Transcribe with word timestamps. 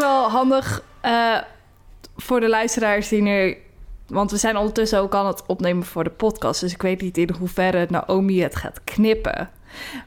wel 0.00 0.28
handig 0.28 0.82
eh, 1.00 1.36
voor 2.16 2.40
de 2.40 2.48
luisteraars 2.48 3.08
die 3.08 3.22
nu... 3.22 3.56
Want 4.06 4.30
we 4.30 4.36
zijn 4.36 4.56
ondertussen 4.56 4.98
ook 5.00 5.14
aan 5.14 5.26
het 5.26 5.42
opnemen 5.46 5.84
voor 5.84 6.04
de 6.04 6.10
podcast. 6.10 6.60
Dus 6.60 6.72
ik 6.72 6.82
weet 6.82 7.00
niet 7.00 7.18
in 7.18 7.30
hoeverre 7.38 7.86
Naomi 7.90 8.42
het 8.42 8.56
gaat 8.56 8.80
knippen. 8.84 9.50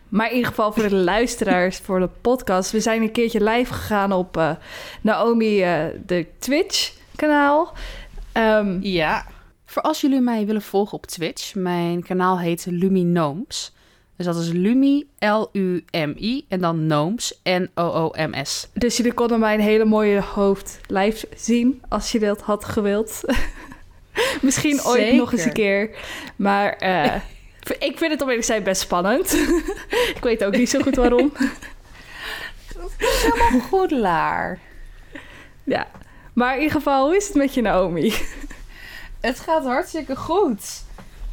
Maar 0.09 0.27
in 0.29 0.35
ieder 0.35 0.49
geval 0.49 0.73
voor 0.73 0.89
de 0.89 0.95
luisteraars 0.95 1.77
voor 1.77 1.99
de 1.99 2.09
podcast. 2.21 2.71
We 2.71 2.79
zijn 2.79 3.01
een 3.01 3.11
keertje 3.11 3.43
live 3.43 3.73
gegaan 3.73 4.11
op 4.11 4.37
eh, 4.37 4.51
Naomi, 5.01 5.61
eh, 5.63 5.83
de 6.05 6.25
Twitch-kanaal. 6.39 7.73
Ehm, 8.31 8.77
Ja. 8.81 9.25
Voor 9.65 9.81
als 9.81 10.01
jullie 10.01 10.21
mij 10.21 10.45
willen 10.45 10.61
volgen 10.61 10.93
op 10.93 11.05
Twitch, 11.05 11.55
mijn 11.55 12.03
kanaal 12.03 12.39
heet 12.39 12.65
Luminooms. 12.69 13.72
Dus 14.23 14.35
dat 14.35 14.43
is 14.43 14.51
Lumi, 14.51 15.07
L-U-M-I 15.19 16.45
en 16.47 16.59
dan 16.59 16.87
Nooms, 16.87 17.39
N-O-O-M-S. 17.43 18.67
dus 18.73 18.97
jullie 18.97 19.13
konden 19.13 19.39
mijn 19.39 19.59
hele 19.59 19.85
mooie 19.85 20.21
hoofd 20.21 20.79
live 20.87 21.27
zien 21.35 21.81
als 21.89 22.11
je 22.11 22.19
dat 22.19 22.41
had 22.41 22.65
gewild. 22.65 23.21
Misschien 24.41 24.83
ooit 24.83 25.15
nog 25.15 25.31
eens 25.31 25.45
een 25.45 25.53
keer. 25.53 25.89
Maar 26.35 26.73
eh, 26.73 27.15
ik 27.89 27.97
vind 27.97 28.11
het 28.11 28.21
om 28.21 28.27
eerlijk 28.27 28.39
te 28.39 28.51
zijn 28.51 28.63
best 28.63 28.81
spannend. 28.81 29.33
ik 30.15 30.21
weet 30.21 30.43
ook 30.43 30.55
niet 30.55 30.69
zo 30.69 30.79
goed 30.79 30.95
waarom. 30.95 31.31
Goedelaar. 33.69 34.59
ja. 35.63 35.87
Maar 36.33 36.53
in 36.55 36.61
ieder 36.61 36.75
geval, 36.77 37.05
hoe 37.05 37.15
is 37.15 37.27
het 37.27 37.35
met 37.35 37.53
je 37.53 37.61
Naomi? 37.61 38.13
Het 39.21 39.39
gaat 39.39 39.63
hartstikke 39.63 40.15
goed. 40.15 40.82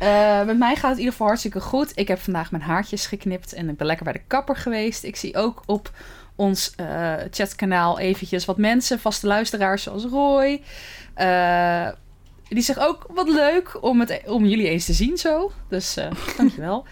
Eh, 0.00 0.44
met 0.44 0.58
mij 0.58 0.74
gaat 0.74 0.82
het 0.82 0.92
in 0.92 0.98
ieder 0.98 1.12
geval 1.12 1.26
hartstikke 1.26 1.60
goed. 1.60 1.92
Ik 1.94 2.08
heb 2.08 2.18
vandaag 2.18 2.50
mijn 2.50 2.62
haartjes 2.62 3.06
geknipt 3.06 3.52
en 3.52 3.68
ik 3.68 3.76
ben 3.76 3.86
lekker 3.86 4.04
bij 4.04 4.12
de 4.12 4.22
kapper 4.26 4.56
geweest. 4.56 5.04
Ik 5.04 5.16
zie 5.16 5.36
ook 5.36 5.62
op 5.66 5.90
ons 6.36 6.72
eh, 6.76 7.14
chatkanaal 7.30 7.98
eventjes 7.98 8.44
wat 8.44 8.56
mensen, 8.56 9.00
vaste 9.00 9.26
luisteraars 9.26 9.82
zoals 9.82 10.04
Roy. 10.04 10.62
Eh, 11.14 11.88
die 12.48 12.62
zegt 12.62 12.78
ook 12.78 13.06
wat 13.08 13.28
leuk 13.28 13.82
om, 13.82 14.00
het, 14.00 14.22
om 14.26 14.44
jullie 14.44 14.68
eens 14.68 14.84
te 14.84 14.92
zien 14.92 15.18
zo. 15.18 15.52
Dus 15.68 15.96
dankjewel. 16.36 16.84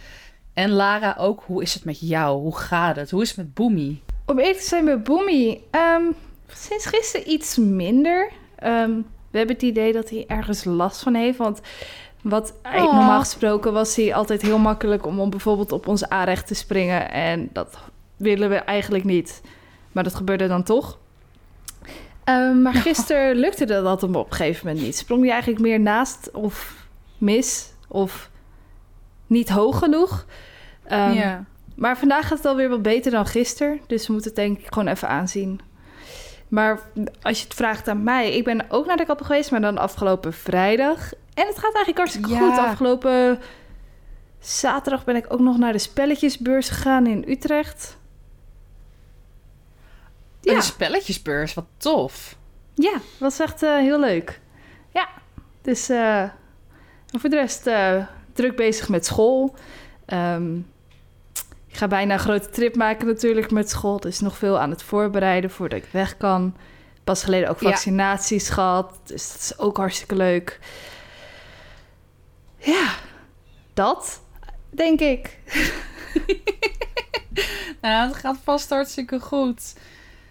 En 0.55 0.70
Lara 0.70 1.17
ook, 1.19 1.42
hoe 1.47 1.62
is 1.62 1.75
het 1.75 1.84
met 1.84 2.01
jou? 2.01 2.41
Hoe 2.41 2.56
gaat 2.56 2.97
het? 2.97 3.11
Hoe 3.11 3.23
is 3.23 3.29
het 3.29 3.36
met 3.36 3.55
Boomie? 3.55 4.03
Om 4.27 4.39
eerlijk 4.39 4.59
te 4.59 4.69
zijn 4.69 4.84
met 4.84 5.05
Boomy, 5.05 5.61
ehm, 5.70 6.03
sinds 6.47 6.86
gisteren 6.86 7.31
iets 7.31 7.56
minder. 7.56 8.31
Ehm, 8.56 8.91
we 9.31 9.39
hebben 9.39 9.55
het 9.55 9.64
idee 9.64 9.92
dat 9.92 10.11
hij 10.11 10.25
ergens 10.27 10.64
last 10.64 11.03
van 11.03 11.14
heeft. 11.14 11.39
Want 11.39 11.61
wat 12.29 12.55
Oh. 12.62 12.95
normaal 12.95 13.21
gesproken 13.21 13.73
was 13.73 13.97
hij 13.97 14.15
altijd 14.15 14.43
heel 14.43 14.59
makkelijk 14.59 15.07
om, 15.07 15.21
om 15.21 15.31
bijvoorbeeld 15.31 15.73
op 15.73 15.87
ons 15.87 16.09
aanrecht 16.09 16.47
te 16.47 16.55
springen. 16.55 17.11
En 17.11 17.48
dat 17.53 17.79
willen 18.17 18.48
we 18.48 18.57
eigenlijk 18.57 19.05
niet. 19.05 19.41
Maar 19.93 20.05
dat 20.05 20.15
gebeurde 20.15 20.47
dan 20.47 20.62
toch. 20.62 20.98
Ehm, 22.25 22.62
maar 22.62 22.75
gisteren 22.75 23.37
lukte 23.37 23.65
dat 23.65 24.01
hem 24.01 24.15
op 24.15 24.31
een 24.31 24.37
gegeven 24.37 24.67
moment 24.67 24.85
niet. 24.85 24.97
Sprong 24.97 25.23
hij 25.23 25.31
eigenlijk 25.31 25.62
meer 25.62 25.81
naast 25.81 26.31
of 26.31 26.87
mis 27.19 27.73
of 27.89 28.31
niet 29.27 29.48
hoog 29.48 29.79
genoeg. 29.79 30.27
Ehm, 30.85 31.13
ja. 31.13 31.45
maar 31.75 31.98
vandaag 31.98 32.27
gaat 32.27 32.37
het 32.37 32.47
alweer 32.47 32.69
wat 32.69 32.83
beter 32.83 33.11
dan 33.11 33.27
gisteren. 33.27 33.81
Dus 33.86 34.07
we 34.07 34.13
moeten 34.13 34.31
het 34.31 34.41
denk 34.41 34.58
ik 34.58 34.73
gewoon 34.73 34.89
even 34.89 35.08
aanzien. 35.08 35.61
Maar 36.48 36.81
als 37.23 37.39
je 37.39 37.45
het 37.45 37.55
vraagt 37.55 37.89
aan 37.89 38.02
mij... 38.02 38.36
Ik 38.36 38.45
ben 38.45 38.64
ook 38.69 38.86
naar 38.86 38.97
de 38.97 39.05
kapper 39.05 39.27
geweest, 39.27 39.51
maar 39.51 39.61
dan 39.61 39.79
afgelopen 39.79 40.33
vrijdag. 40.33 41.13
En 41.39 41.47
het 41.47 41.59
gaat 41.59 41.75
eigenlijk 41.75 41.97
hartstikke 41.99 42.29
Ja. 42.31 42.39
goed. 42.39 42.59
Afgelopen 42.59 43.41
zaterdag 44.41 45.05
ben 45.05 45.17
ik 45.17 45.27
ook 45.33 45.41
nog 45.41 45.59
naar 45.59 45.73
de 45.73 45.79
spelletjesbeurs 45.79 46.69
gegaan 46.69 47.07
in 47.07 47.25
Utrecht. 47.29 47.97
Ja, 50.41 50.55
Een 50.55 50.63
spelletjesbeurs, 50.63 51.55
wat 51.55 51.65
tof. 51.77 52.37
ja 52.75 52.93
was 53.19 53.41
echt 53.41 53.63
eh, 53.63 53.77
heel 53.77 54.01
leuk. 54.01 54.41
Ja, 54.93 55.09
dus 55.63 55.89
eh, 55.89 56.25
voor 57.19 57.31
de 57.31 57.37
rest 57.37 57.67
eh, 57.67 58.05
druk 58.33 58.57
bezig 58.57 58.89
met 58.89 59.07
school. 59.07 59.55
Ehm, 60.07 60.57
ik 61.69 61.77
ga 61.77 61.87
bijna 61.89 62.13
een 62.13 62.19
grote 62.20 62.49
trip 62.49 62.77
maken 62.77 63.07
natuurlijk 63.07 63.51
met 63.51 63.70
school. 63.70 64.01
Dus 64.01 64.20
nog 64.20 64.37
veel 64.37 64.59
aan 64.59 64.70
het 64.70 64.83
voorbereiden 64.83 65.51
voordat 65.51 65.79
ik 65.79 65.89
weg 65.91 66.17
kan. 66.17 66.57
Pas 67.05 67.25
geleden 67.25 67.49
ook 67.49 67.61
Ja. 67.61 67.69
vaccinaties 67.70 68.49
gehad. 68.49 68.95
Dus 69.05 69.33
dat 69.33 69.41
is 69.41 69.59
ook 69.59 69.77
hartstikke 69.77 70.15
leuk. 70.15 70.59
Ja, 72.58 72.95
dat 73.74 74.20
denk 74.70 75.01
ik. 75.01 75.39
Nou, 77.80 78.08
het 78.08 78.17
gaat 78.17 78.39
vast 78.45 78.70
hartstikke 78.70 79.20
goed. 79.20 79.74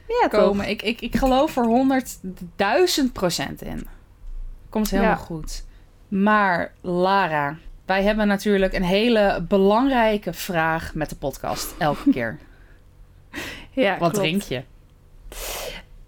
Ja, 0.07 0.27
toch? 0.29 0.41
komen. 0.41 0.69
Ik, 0.69 0.81
ik, 0.81 1.01
ik 1.01 1.15
geloof 1.15 1.57
er 1.57 1.65
honderdduizend 1.65 3.13
procent 3.13 3.61
in. 3.61 3.87
Komt 4.69 4.89
helemaal 4.89 5.11
Ja. 5.11 5.17
goed. 5.17 5.63
Maar 6.07 6.73
Lara, 6.81 7.57
wij 7.85 8.03
hebben 8.03 8.27
natuurlijk 8.27 8.73
een 8.73 8.83
hele 8.83 9.45
belangrijke 9.47 10.33
vraag 10.33 10.93
met 10.93 11.09
de 11.09 11.15
podcast 11.15 11.75
elke 11.77 12.09
keer. 12.13 12.37
Ja, 13.71 13.89
Wat 13.97 13.97
klopt. 14.11 14.15
drink 14.15 14.41
je? 14.41 14.63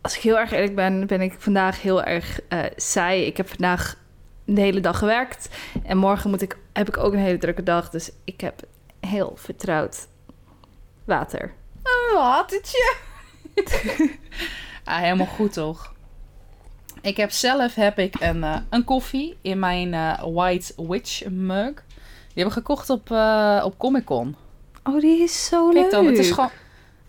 Als 0.01 0.16
ik 0.16 0.22
heel 0.22 0.40
erg 0.40 0.51
eerlijk 0.51 0.75
ben, 0.75 1.07
ben 1.07 1.22
ik 1.22 1.36
vandaag 1.38 1.81
heel 1.81 2.03
erg 2.03 2.40
eh 2.47 2.63
saai. 2.75 3.25
Ik 3.25 3.38
heb 3.38 3.47
vandaag 3.50 3.97
de 4.56 4.62
hele 4.62 4.80
dag 4.80 4.98
gewerkt. 4.98 5.50
En 5.84 5.98
morgen 5.98 6.30
moet 6.30 6.42
ik, 6.42 6.58
heb 6.74 6.88
ik 6.88 6.98
ook 6.98 7.14
een 7.14 7.20
hele 7.20 7.38
drukke 7.38 7.64
dag. 7.64 7.90
Dus 7.90 8.12
ik 8.24 8.42
heb 8.42 8.62
heel 9.00 9.34
vertrouwd 9.36 10.08
water. 11.06 11.54
Een 11.84 12.16
watertje. 12.16 12.96
ah, 14.84 14.98
helemaal 14.98 15.26
goed 15.26 15.54
toch? 15.54 15.94
Ik 17.02 17.18
heb 17.18 17.32
zelf 17.32 17.76
heb 17.76 18.00
ik 18.00 18.16
een, 18.20 18.44
eh, 18.44 18.58
een 18.70 18.84
koffie 18.84 19.38
in 19.42 19.60
mijn 19.60 19.94
eh, 19.94 20.24
White 20.34 20.74
Witch 20.88 21.30
mug. 21.30 21.74
Die 21.74 22.44
hebben 22.44 22.54
we 22.54 22.60
gekocht 22.60 22.90
op, 22.90 23.12
eh, 23.12 23.62
op 23.66 23.78
Comic 23.78 24.06
Con. 24.06 24.36
Oh, 24.84 25.00
die 25.02 25.24
is 25.24 25.46
zo 25.46 25.70
leuk. 25.70 25.92
het 25.92 26.18
is 26.18 26.31
gewoon... 26.31 26.50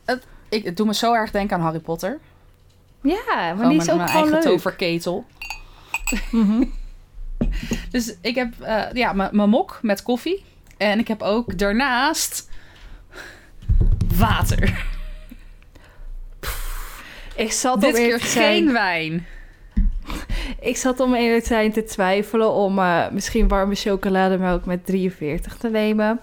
Het, 0.05 0.27
ik, 0.49 0.65
het 0.65 0.77
doet 0.77 0.87
me 0.87 0.95
zo 0.95 1.15
erg 1.15 1.31
denken 1.31 1.57
aan 1.57 1.63
Harry 1.63 1.79
Potter. 1.79 2.19
Ja, 3.03 3.17
maar 3.27 3.57
Gewoon 3.57 3.69
die 3.69 3.79
is 3.79 3.87
mijn, 3.87 3.91
ook 3.91 4.05
mijn 4.05 4.09
gewoon 4.09 4.33
eigen 4.33 4.49
leuk. 4.49 4.53
toverketel. 4.53 5.25
Mhm. 6.31 6.65
Dus 7.91 8.15
ik 8.21 8.35
heb 8.35 8.61
eh, 8.61 8.83
ja, 8.93 9.13
mijn 9.13 9.49
mok 9.51 9.79
met 9.83 10.03
koffie. 10.03 10.45
En 10.77 10.99
ik 10.99 11.09
heb 11.09 11.23
ook 11.23 11.59
daarnaast 11.59 12.49
water. 14.19 14.59
Ik 17.37 17.53
zat, 17.53 17.81
Dit 17.81 17.95
keer 17.95 18.21
zijn, 18.21 18.55
geen 18.55 18.73
wijn. 18.73 19.27
ik 20.71 20.77
zat 20.77 21.01
om 21.01 21.15
eerlijk 21.15 21.43
te 21.43 21.49
zijn 21.49 21.73
te 21.73 21.85
twijfelen 21.85 22.53
om 22.53 22.79
eh, 22.79 23.09
misschien 23.11 23.49
warme 23.49 23.75
chocolademelk 23.75 24.65
met 24.65 24.87
43 24.87 25.57
te 25.57 25.69
nemen. 25.69 26.21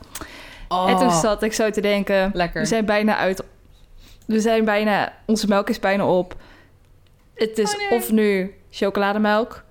Oh, 0.67 0.89
En 0.89 0.97
toen 0.97 1.11
zat 1.11 1.43
ik 1.43 1.53
zo 1.53 1.69
te 1.69 1.81
denken, 1.81 2.31
lekker. 2.33 2.61
we 2.61 2.67
zijn 2.67 2.85
bijna 2.85 3.17
uit. 3.17 3.43
We 4.25 4.39
zijn 4.39 4.65
bijna, 4.65 5.13
onze 5.25 5.47
melk 5.47 5.69
is 5.69 5.79
bijna 5.79 6.05
op. 6.05 6.35
Het 7.35 7.57
is 7.57 7.73
Oh, 7.73 7.89
nee. 7.89 7.99
of 7.99 8.11
nu 8.11 8.53
chocolademelk, 8.71 9.63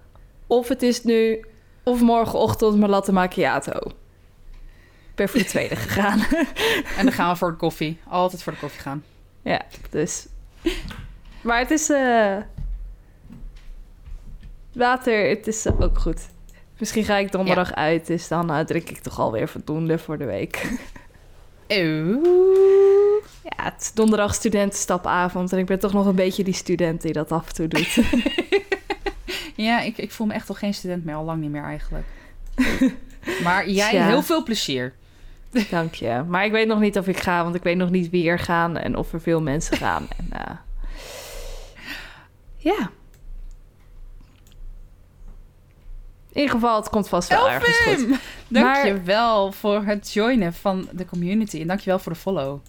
of 0.47 0.69
het 0.69 0.83
is 0.83 1.05
nu, 1.05 1.45
of 1.89 2.01
morgenochtend 2.01 2.79
mijn 2.79 2.91
latte 2.91 3.13
macchiato. 3.13 3.73
Ik 5.09 5.15
ben 5.15 5.29
voor 5.29 5.39
de 5.39 5.45
tweede 5.45 5.77
gegaan. 5.87 6.21
En 6.97 7.05
dan 7.05 7.13
gaan 7.13 7.31
we 7.33 7.37
voor 7.37 7.51
de 7.51 7.57
koffie. 7.57 7.99
Altijd 8.09 8.43
voor 8.43 8.53
de 8.53 8.59
koffie 8.59 8.81
gaan. 8.81 9.05
ja, 9.43 9.63
dus. 9.91 10.27
Maar 11.41 11.59
het 11.59 11.71
is 11.71 11.91
eh, 11.91 12.37
water, 14.73 15.29
het 15.29 15.47
is 15.47 15.67
ook 15.67 15.99
goed. 15.99 16.29
Misschien 16.79 17.05
ga 17.05 17.17
ik 17.17 17.33
donderdag 17.33 17.75
uit, 17.75 18.07
dus 18.07 18.29
dan 18.29 18.51
eh, 18.51 18.65
drink 18.65 18.89
ik 18.89 18.99
toch 18.99 19.19
alweer 19.19 19.49
voldoende 19.49 19.99
voor 19.99 20.19
de 20.19 20.25
week. 20.25 20.63
Ja, 23.43 23.65
het 23.65 23.81
is 23.81 23.93
donderdag 23.93 24.35
studentenstapavond 24.35 25.53
en 25.53 25.59
ik 25.59 25.67
ben 25.67 25.79
toch 25.79 25.93
nog 25.93 26.07
een 26.07 26.15
beetje 26.15 26.45
die 26.45 26.55
student 26.55 27.03
die 27.03 27.13
dat 27.13 27.33
af 27.33 27.49
en 27.49 27.55
toe 27.55 27.69
doet. 27.69 27.99
Ja, 29.57 29.81
ik, 29.81 29.99
ik 29.99 30.11
voel 30.13 30.27
me 30.27 30.35
echt 30.35 30.49
al 30.49 30.55
geen 30.55 30.75
student 30.75 31.05
meer. 31.05 31.15
Al 31.15 31.25
lang 31.25 31.41
niet 31.41 31.51
meer 31.51 31.65
eigenlijk. 31.65 32.07
Maar 33.43 33.69
jij, 33.69 34.03
heel 34.05 34.23
veel 34.23 34.43
plezier. 34.43 34.95
Dank 35.71 35.95
je. 35.95 36.25
Maar 36.29 36.45
ik 36.45 36.53
weet 36.53 36.67
nog 36.67 36.81
niet 36.81 36.99
of 36.99 37.09
ik 37.09 37.19
ga, 37.19 37.43
want 37.43 37.55
ik 37.55 37.63
weet 37.63 37.77
nog 37.77 37.91
niet 37.91 38.11
wie 38.11 38.29
er 38.29 38.39
gaan 38.39 38.77
en 38.77 38.97
of 38.97 39.13
er 39.13 39.21
veel 39.21 39.43
mensen 39.43 39.77
gaan. 39.87 40.09
En, 40.17 40.29
eh, 40.31 40.57
ja. 42.57 42.91
In 46.33 46.43
ieder 46.43 46.55
geval, 46.55 46.77
het 46.77 46.89
komt 46.89 47.09
vast 47.09 47.29
wel 47.29 47.51
ergens 47.51 47.79
goed. 47.79 47.93
Elfim! 47.93 48.19
Dank 48.49 48.85
je 48.85 49.03
wel 49.03 49.53
voor 49.53 49.83
het 49.83 50.13
joinen 50.13 50.53
van 50.53 50.89
de 50.93 51.05
community. 51.05 51.61
En 51.61 51.67
dank 51.67 51.81
je 51.81 51.91
wel 51.91 51.99
voor 51.99 52.13
de 52.13 52.19
follow. 52.19 52.61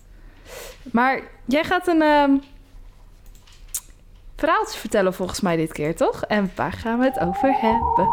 Maar 0.91 1.21
jij 1.45 1.63
gaat 1.63 1.87
een 1.87 2.01
ehm, 2.01 2.37
verhaaltje 4.37 4.79
vertellen 4.79 5.13
volgens 5.13 5.41
mij 5.41 5.55
dit 5.55 5.71
keer, 5.71 5.95
toch? 5.95 6.23
En 6.23 6.51
waar 6.55 6.71
gaan 6.73 6.99
we 6.99 7.05
het 7.05 7.19
over 7.19 7.55
hebben? 7.59 8.07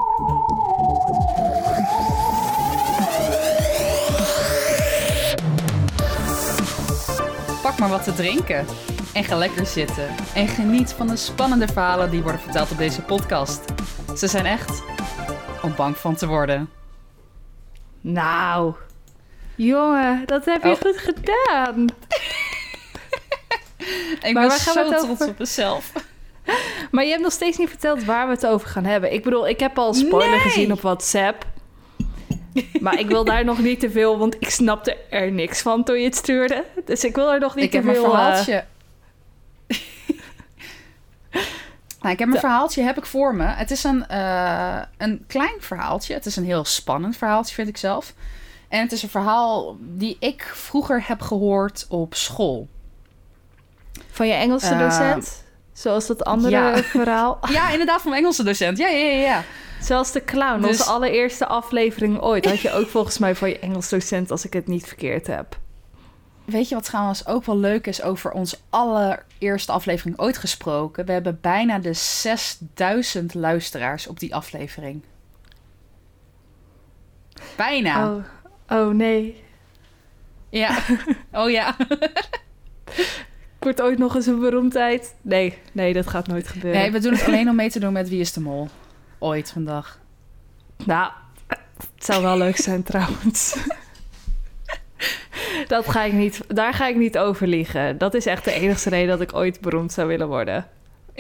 Pak 7.62 7.78
maar 7.78 7.88
wat 7.88 8.04
te 8.04 8.12
drinken. 8.14 8.66
en 9.12 9.24
ga 9.24 9.36
lekker 9.36 9.66
zitten. 9.66 10.08
En 10.34 10.48
geniet 10.48 10.92
van 10.92 11.06
de 11.06 11.16
spannende 11.16 11.66
verhalen 11.68 12.10
die 12.10 12.22
worden 12.22 12.40
verteld 12.40 12.70
op 12.70 12.78
deze 12.78 13.02
podcast. 13.02 13.60
Ze 14.16 14.26
zijn 14.26 14.46
echt 14.46 14.82
om 15.62 15.74
bang 15.76 15.96
van 15.96 16.14
te 16.14 16.26
worden. 16.26 16.70
Nou, 18.00 18.74
jongen, 19.54 20.22
dat 20.26 20.44
heb 20.44 20.62
je 20.62 20.70
Oh. 20.70 20.76
goed 20.80 20.96
gedaan. 20.98 21.86
Ik 24.22 24.32
Maar 24.34 24.48
ben 24.48 24.58
zo 24.58 24.72
trots 24.72 25.08
over? 25.08 25.28
op 25.28 25.38
mezelf. 25.38 25.92
Maar 26.90 27.04
je 27.04 27.10
hebt 27.10 27.22
nog 27.22 27.32
steeds 27.32 27.58
niet 27.58 27.68
verteld 27.68 28.04
waar 28.04 28.26
we 28.26 28.32
het 28.32 28.46
over 28.46 28.68
gaan 28.68 28.84
hebben. 28.84 29.12
Ik 29.12 29.22
bedoel, 29.22 29.48
ik 29.48 29.60
heb 29.60 29.78
al 29.78 29.88
een 29.88 29.94
spoiler 29.94 30.30
Nee. 30.30 30.38
gezien 30.38 30.72
op 30.72 30.80
WhatsApp. 30.80 31.46
Maar 32.80 32.98
ik 32.98 33.06
wil 33.08 33.24
daar 33.24 33.44
nog 33.44 33.58
niet 33.58 33.80
te 33.80 33.90
veel, 33.90 34.18
want 34.18 34.36
ik 34.38 34.50
snapte 34.50 34.96
er 35.10 35.32
niks 35.32 35.62
van 35.62 35.84
toen 35.84 35.98
je 35.98 36.04
het 36.04 36.16
stuurde. 36.16 36.64
Dus 36.84 37.04
ik 37.04 37.14
wil 37.14 37.32
er 37.32 37.40
nog 37.40 37.54
niet 37.54 37.64
Ik 37.64 37.70
te 37.70 37.76
heb 37.76 37.84
mijn 37.86 37.96
veel... 37.96 38.04
eh, 38.06 38.10
verhaaltje. 38.20 38.64
nou, 42.00 42.12
ik 42.12 42.18
heb 42.18 42.30
De- 42.32 42.38
verhaaltje 42.38 42.82
heb 42.82 42.96
ik 42.98 43.06
voor 43.06 43.34
me. 43.34 43.44
Het 43.44 43.70
is 43.70 43.84
een, 43.84 44.06
eh, 44.06 44.80
een 44.98 45.24
klein 45.26 45.56
verhaaltje. 45.60 46.14
Het 46.14 46.26
is 46.26 46.36
een 46.36 46.44
heel 46.44 46.64
spannend 46.64 47.16
verhaaltje, 47.16 47.54
vind 47.54 47.68
ik 47.68 47.76
zelf. 47.76 48.14
En 48.68 48.80
het 48.80 48.92
is 48.92 49.02
een 49.02 49.08
verhaal 49.08 49.76
die 49.80 50.16
ik 50.20 50.50
vroeger 50.54 51.04
heb 51.06 51.20
gehoord 51.20 51.86
op 51.88 52.14
school. 52.14 52.68
Van 54.10 54.26
je 54.26 54.32
Engelse 54.32 54.76
docent? 54.76 55.43
Zoals 55.74 56.06
dat 56.06 56.24
andere 56.24 56.56
ja. 56.56 56.82
verhaal. 56.82 57.38
Ja, 57.52 57.70
inderdaad, 57.70 58.00
van 58.00 58.10
mijn 58.10 58.22
Engelse 58.22 58.42
docent. 58.42 58.78
Ja, 58.78 58.88
ja, 58.88 59.06
ja, 59.06 59.20
ja. 59.20 59.44
Zoals 59.80 60.12
de 60.12 60.24
clown, 60.24 60.60
Dus- 60.60 60.68
onze 60.70 60.84
allereerste 60.84 61.46
aflevering 61.46 62.20
ooit. 62.20 62.44
Had 62.44 62.60
je 62.60 62.72
ook 62.72 62.88
volgens 62.88 63.18
mij 63.18 63.34
van 63.34 63.48
je 63.48 63.58
Engels 63.58 63.88
docent, 63.88 64.30
als 64.30 64.44
ik 64.44 64.52
het 64.52 64.66
niet 64.66 64.86
verkeerd 64.86 65.26
heb. 65.26 65.58
Weet 66.44 66.68
je 66.68 66.74
wat 66.74 66.84
trouwens 66.84 67.26
ook 67.26 67.44
wel 67.44 67.58
leuk 67.58 67.86
is 67.86 68.02
over 68.02 68.32
onze 68.32 68.58
allereerste 68.70 69.72
aflevering 69.72 70.18
ooit 70.18 70.38
gesproken? 70.38 71.06
We 71.06 71.12
hebben 71.12 71.38
bijna 71.40 71.78
de 71.78 71.92
6000 71.92 73.34
luisteraars 73.34 74.06
op 74.06 74.18
die 74.18 74.34
aflevering. 74.34 75.02
Bijna. 77.56 78.12
Oh, 78.12 78.24
oh 78.68 78.94
nee. 78.94 79.44
Ja. 80.48 80.78
Oh 81.32 81.50
ja. 81.50 81.76
Ik 83.64 83.76
word 83.76 83.88
ooit 83.88 83.98
nog 83.98 84.14
eens 84.14 84.26
een 84.26 84.40
beroemdheid. 84.40 85.14
Nee, 85.22 85.58
nee, 85.72 85.92
dat 85.92 86.06
gaat 86.06 86.26
nooit 86.26 86.48
gebeuren. 86.48 86.80
Nee, 86.80 86.90
we 86.90 86.98
doen 86.98 87.12
het 87.12 87.26
alleen 87.26 87.48
om 87.48 87.56
mee 87.56 87.70
te 87.70 87.80
doen 87.80 87.92
met 87.92 88.08
Wie 88.08 88.20
is 88.20 88.32
de 88.32 88.40
Mol. 88.40 88.68
Ooit 89.18 89.50
vandaag. 89.50 89.98
Nou, 90.84 91.10
het 91.46 92.04
zou 92.04 92.22
wel 92.22 92.38
leuk 92.38 92.56
zijn 92.56 92.82
trouwens. 92.82 93.56
dat 95.66 95.88
ga 95.88 96.02
ik 96.02 96.12
niet, 96.12 96.40
daar 96.48 96.74
ga 96.74 96.88
ik 96.88 96.96
niet 96.96 97.18
over 97.18 97.46
liegen. 97.46 97.98
Dat 97.98 98.14
is 98.14 98.26
echt 98.26 98.44
de 98.44 98.52
enige 98.52 98.88
reden 98.88 99.08
dat 99.08 99.20
ik 99.20 99.34
ooit 99.34 99.60
beroemd 99.60 99.92
zou 99.92 100.08
willen 100.08 100.28
worden. 100.28 100.66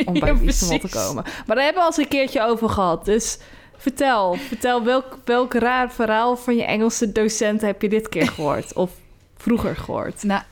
Om 0.04 0.18
bij 0.18 0.28
Ja, 0.28 0.38
Wie 0.38 0.48
is 0.48 0.58
de 0.58 0.66
Mol 0.66 0.78
te 0.78 0.88
komen. 0.88 1.24
Maar 1.46 1.56
daar 1.56 1.64
hebben 1.64 1.82
we 1.82 1.88
al 1.88 1.96
eens 1.96 1.96
een 1.96 2.08
keertje 2.08 2.42
over 2.42 2.68
gehad. 2.68 3.04
Dus 3.04 3.38
vertel, 3.76 4.34
vertel 4.34 4.84
welk, 4.84 5.18
welk 5.24 5.54
raar 5.54 5.92
verhaal 5.92 6.36
van 6.36 6.56
je 6.56 6.64
Engelse 6.64 7.12
docent 7.12 7.60
heb 7.60 7.82
je 7.82 7.88
dit 7.88 8.08
keer 8.08 8.28
gehoord? 8.28 8.72
Of 8.72 8.90
vroeger 9.36 9.76
gehoord? 9.76 10.22
Nou, 10.22 10.42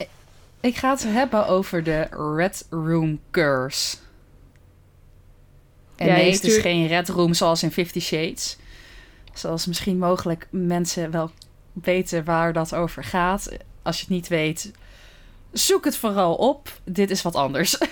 ik 0.62 0.76
ga 0.76 0.90
het 0.90 1.02
hebben 1.02 1.46
over 1.46 1.82
de 1.82 2.00
Red 2.36 2.66
Room 2.70 3.20
Curse. 3.30 3.96
En 5.96 6.06
Ja, 6.06 6.14
je 6.16 6.22
nee, 6.22 6.32
het 6.32 6.44
is 6.44 6.56
geen 6.56 6.86
Red 6.86 7.08
Room 7.08 7.34
zoals 7.34 7.62
in 7.62 7.70
Fifty 7.72 8.00
Shades. 8.00 8.56
Zoals 9.32 9.66
misschien 9.66 9.98
mogelijk 9.98 10.46
mensen 10.50 11.10
wel 11.10 11.30
weten 11.72 12.24
waar 12.24 12.52
dat 12.52 12.74
over 12.74 13.04
gaat. 13.04 13.48
Als 13.82 13.96
je 13.96 14.02
het 14.02 14.12
niet 14.14 14.28
weet, 14.28 14.70
zoek 15.52 15.84
het 15.84 15.96
vooral 15.96 16.34
op. 16.34 16.80
Dit 16.84 17.10
is 17.10 17.22
wat 17.22 17.34
anders. 17.34 17.78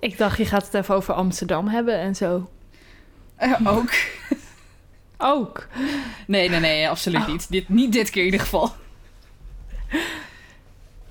Ik 0.00 0.18
dacht, 0.18 0.38
je 0.38 0.46
gaat 0.46 0.64
het 0.64 0.74
even 0.74 0.94
over 0.94 1.14
Amsterdam 1.14 1.68
hebben 1.68 1.98
en 1.98 2.14
zo. 2.14 2.50
Eh, 3.36 3.60
ook. 3.64 3.90
Ook. 5.18 5.66
Nee, 6.26 6.48
nee, 6.48 6.60
nee, 6.60 6.88
absoluut 6.88 7.20
Oh. 7.20 7.28
niet. 7.28 7.50
Dit, 7.50 7.68
niet 7.68 7.92
dit 7.92 8.10
keer 8.10 8.20
in 8.20 8.24
ieder 8.24 8.40
geval. 8.40 8.72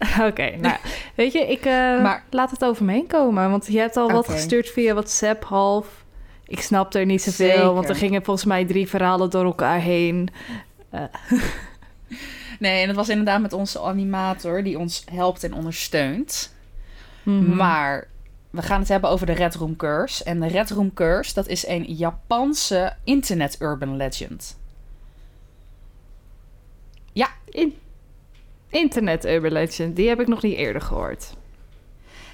Oké, 0.30 0.56
nou, 0.58 0.78
weet 1.16 1.32
je, 1.34 1.40
ik 1.40 1.66
eh, 1.66 1.74
Maar- 2.02 2.24
laat 2.30 2.52
het 2.52 2.66
over 2.66 2.86
me 2.86 2.92
heen 2.92 3.08
komen. 3.08 3.50
Want 3.50 3.68
je 3.68 3.80
hebt 3.80 3.98
al 3.98 4.12
wat 4.12 4.30
gestuurd 4.30 4.70
via 4.70 4.94
WhatsApp 4.94 5.44
half. 5.44 6.04
Ik 6.46 6.62
snapte 6.62 7.00
er 7.00 7.06
niet 7.06 7.22
zoveel, 7.22 7.48
Zeker. 7.50 7.74
want 7.74 7.90
er 7.90 7.96
gingen 7.96 8.24
volgens 8.24 8.46
mij 8.46 8.66
drie 8.66 8.88
verhalen 8.90 9.30
door 9.30 9.44
elkaar 9.46 9.80
heen. 9.80 10.30
Nee, 12.60 12.82
en 12.82 12.88
het 12.88 12.96
was 12.98 13.10
inderdaad 13.10 13.42
met 13.42 13.54
onze 13.54 13.82
animator 13.82 14.64
die 14.64 14.80
ons 14.80 15.04
helpt 15.12 15.44
en 15.44 15.54
ondersteunt. 15.54 16.54
Mhm. 17.24 17.56
Maar 17.56 18.08
we 18.50 18.62
gaan 18.62 18.80
het 18.80 18.88
hebben 18.90 19.10
over 19.10 19.26
de 19.26 19.32
Red 19.32 19.56
Room 19.56 19.76
Curse. 19.76 20.24
En 20.24 20.40
de 20.40 20.48
Red 20.48 20.70
Room 20.72 20.94
Curse, 20.94 21.34
dat 21.34 21.48
is 21.48 21.68
een 21.68 21.84
Japanse 21.84 22.94
internet 23.04 23.56
urban 23.62 23.96
legend. 23.98 24.58
In- 27.50 27.76
Internet 28.74 29.26
Urban 29.26 29.52
Legend, 29.52 29.96
die 29.96 30.08
heb 30.08 30.20
ik 30.20 30.28
nog 30.28 30.42
niet 30.42 30.56
eerder 30.58 30.82
gehoord. 30.82 31.34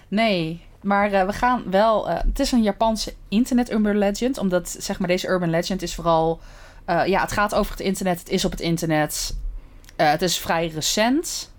Nee, 0.07 0.61
maar 0.81 1.11
eh, 1.11 1.25
we 1.25 1.33
gaan 1.33 1.63
wel... 1.69 2.09
eh, 2.09 2.17
het 2.25 2.39
is 2.39 2.51
een 2.51 2.63
Japanse 2.63 3.13
internet 3.27 3.71
urban 3.71 3.97
legend. 3.97 4.37
Omdat, 4.37 4.75
zeg 4.79 4.99
maar, 4.99 5.07
deze 5.07 5.27
urban 5.27 5.49
legend 5.49 5.81
is 5.81 5.95
vooral... 5.95 6.39
eh, 6.85 7.05
ja, 7.05 7.21
het 7.21 7.31
gaat 7.31 7.55
over 7.55 7.71
het 7.71 7.79
internet. 7.81 8.19
Het 8.19 8.29
is 8.29 8.45
op 8.45 8.51
het 8.51 8.59
internet. 8.59 9.37
Het 9.95 10.21
is 10.21 10.37
vrij 10.37 10.67
recent. 10.67 11.51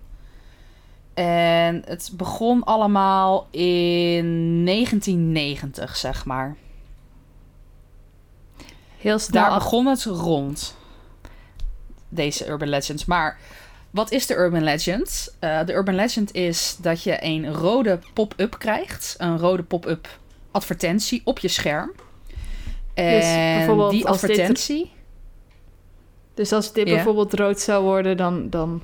En 1.13 1.81
het 1.85 2.11
begon 2.13 2.63
allemaal 2.63 3.47
in 3.51 4.65
1990, 4.65 5.97
zeg 5.97 6.25
maar. 6.25 6.55
Heel 8.97 9.19
snel. 9.19 9.43
Daar 9.43 9.53
begon 9.53 9.85
het 9.85 10.03
rond. 10.03 10.75
Deze 12.09 12.47
urban 12.47 12.69
legends. 12.69 13.05
Maar 13.05 13.37
wat 13.91 14.11
is 14.11 14.25
de 14.27 14.35
urban 14.35 14.63
legend? 14.63 15.35
Eh, 15.39 15.65
de 15.65 15.73
urban 15.73 15.95
legend 15.95 16.33
is 16.33 16.77
dat 16.81 17.03
je 17.03 17.17
een 17.19 17.53
rode 17.53 17.99
pop-up 18.13 18.55
krijgt. 18.59 19.15
Een 19.17 19.37
rode 19.37 19.63
pop-up 19.63 20.07
advertentie 20.51 21.21
op 21.25 21.39
je 21.39 21.47
scherm. 21.47 21.91
En 22.93 23.11
Dus 23.19 23.25
bijvoorbeeld 23.57 23.91
die 23.91 24.07
als 24.07 24.21
dit- 24.21 24.29
advertentie... 24.29 24.91
Dus 26.33 26.51
als 26.53 26.73
dit 26.73 26.85
bijvoorbeeld 26.85 27.33
rood 27.33 27.59
zou 27.59 27.83
worden, 27.83 28.17
dan, 28.17 28.49
dan, 28.49 28.81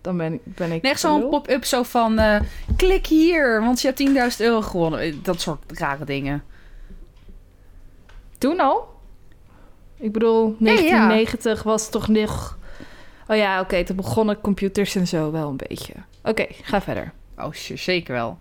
dan 0.00 0.16
ben, 0.16 0.32
ik- 0.32 0.40
ben 0.44 0.72
ik... 0.72 0.82
Nee, 0.82 0.96
zo'n 0.96 1.28
pop-up 1.28 1.64
zo 1.64 1.82
van... 1.82 2.18
eh, 2.18 2.40
klik 2.76 3.06
hier, 3.06 3.60
want 3.62 3.80
je 3.80 3.86
hebt 3.86 4.32
10.000 4.36 4.40
euro 4.44 4.60
gewonnen. 4.60 5.00
Eh, 5.00 5.14
Dat 5.22 5.40
soort 5.40 5.78
rare 5.78 6.04
dingen. 6.04 6.44
Toen 8.38 8.60
al? 8.60 8.88
Ik 9.96 10.12
bedoel, 10.12 10.44
Ja, 10.58 10.72
ja. 10.72 10.74
1990 10.74 11.62
was 11.62 11.90
toch 11.90 12.08
nog... 12.08 12.58
Oh 13.32 13.38
ja, 13.38 13.60
oké, 13.60 13.84
toen 13.84 13.96
begonnen 13.96 14.40
computers 14.40 14.94
en 14.94 15.06
zo 15.06 15.30
wel 15.30 15.48
een 15.48 15.56
beetje. 15.68 15.94
Oké, 16.22 16.46
ga 16.62 16.82
verder. 16.82 17.12
Oh, 17.36 17.52
zeker 17.74 18.14
wel. 18.14 18.38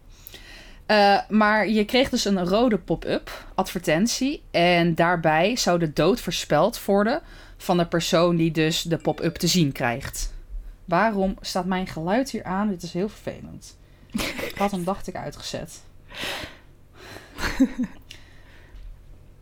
Eh, 0.86 1.20
maar 1.30 1.68
je 1.68 1.86
kreeg 1.86 2.10
dus 2.10 2.26
een 2.26 2.46
rode 2.46 2.78
pop-up 2.78 3.46
advertentie. 3.56 4.44
En 4.52 4.96
daarbij 4.96 5.56
zou 5.56 5.80
de 5.80 5.94
dood 5.94 6.22
voorspeld 6.22 6.86
worden 6.86 7.22
van 7.58 7.78
de 7.78 7.88
persoon 7.88 8.36
die 8.36 8.52
dus 8.52 8.82
de 8.82 8.98
pop-up 8.98 9.36
te 9.36 9.48
zien 9.48 9.72
krijgt. 9.72 10.34
Waarom 10.86 11.38
staat 11.42 11.66
mijn 11.66 11.88
geluid 11.88 12.32
hier 12.32 12.44
aan? 12.44 12.70
Dit 12.70 12.84
is 12.84 12.94
heel 12.94 13.10
vervelend. 13.10 13.78
Ik 14.12 14.54
had 14.58 14.72
hem, 14.72 14.84
dacht 14.84 15.08
ik, 15.08 15.16
uitgezet. 15.16 15.82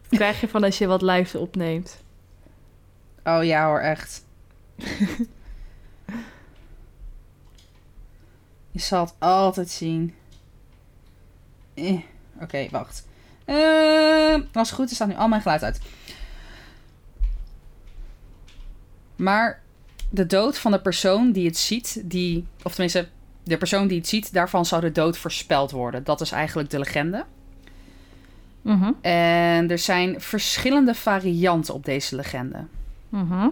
Krijg 0.09 0.41
je 0.41 0.47
van 0.47 0.63
als 0.63 0.77
je 0.77 0.87
wat 0.87 1.01
live 1.01 1.39
opneemt. 1.39 2.03
Oh 3.23 3.43
ja 3.43 3.67
hoor, 3.67 3.79
echt. 3.79 4.25
Je 8.71 8.79
zal 8.79 9.05
het 9.05 9.13
altijd 9.19 9.69
zien. 9.69 10.13
Eh, 11.73 11.99
Oké, 12.41 12.67
wacht. 12.71 13.07
Eh, 13.45 14.33
als 14.53 14.69
het 14.69 14.77
goed 14.77 14.89
is, 14.89 14.95
staat 14.95 15.07
nu 15.07 15.15
al 15.15 15.27
mijn 15.27 15.41
geluid 15.41 15.63
uit. 15.63 15.81
Maar 19.15 19.61
de 20.09 20.25
dood 20.25 20.57
van 20.57 20.71
de 20.71 20.81
persoon 20.81 21.31
die 21.31 21.45
het 21.45 21.57
ziet, 21.57 22.01
die, 22.05 22.47
of 22.63 22.71
tenminste, 22.71 23.07
de 23.43 23.57
persoon 23.57 23.87
die 23.87 23.97
het 23.97 24.07
ziet, 24.07 24.33
daarvan 24.33 24.65
zou 24.65 24.81
de 24.81 24.91
dood 24.91 25.17
voorspeld 25.17 25.71
worden. 25.71 26.03
Dat 26.03 26.21
is 26.21 26.31
eigenlijk 26.31 26.69
de 26.69 26.79
legende. 26.79 27.25
Mhm. 28.61 28.91
En 29.01 29.71
er 29.71 29.79
zijn 29.79 30.21
verschillende 30.21 30.95
varianten 30.95 31.73
op 31.73 31.85
deze 31.85 32.15
legende. 32.15 32.65
Mhm. 33.09 33.47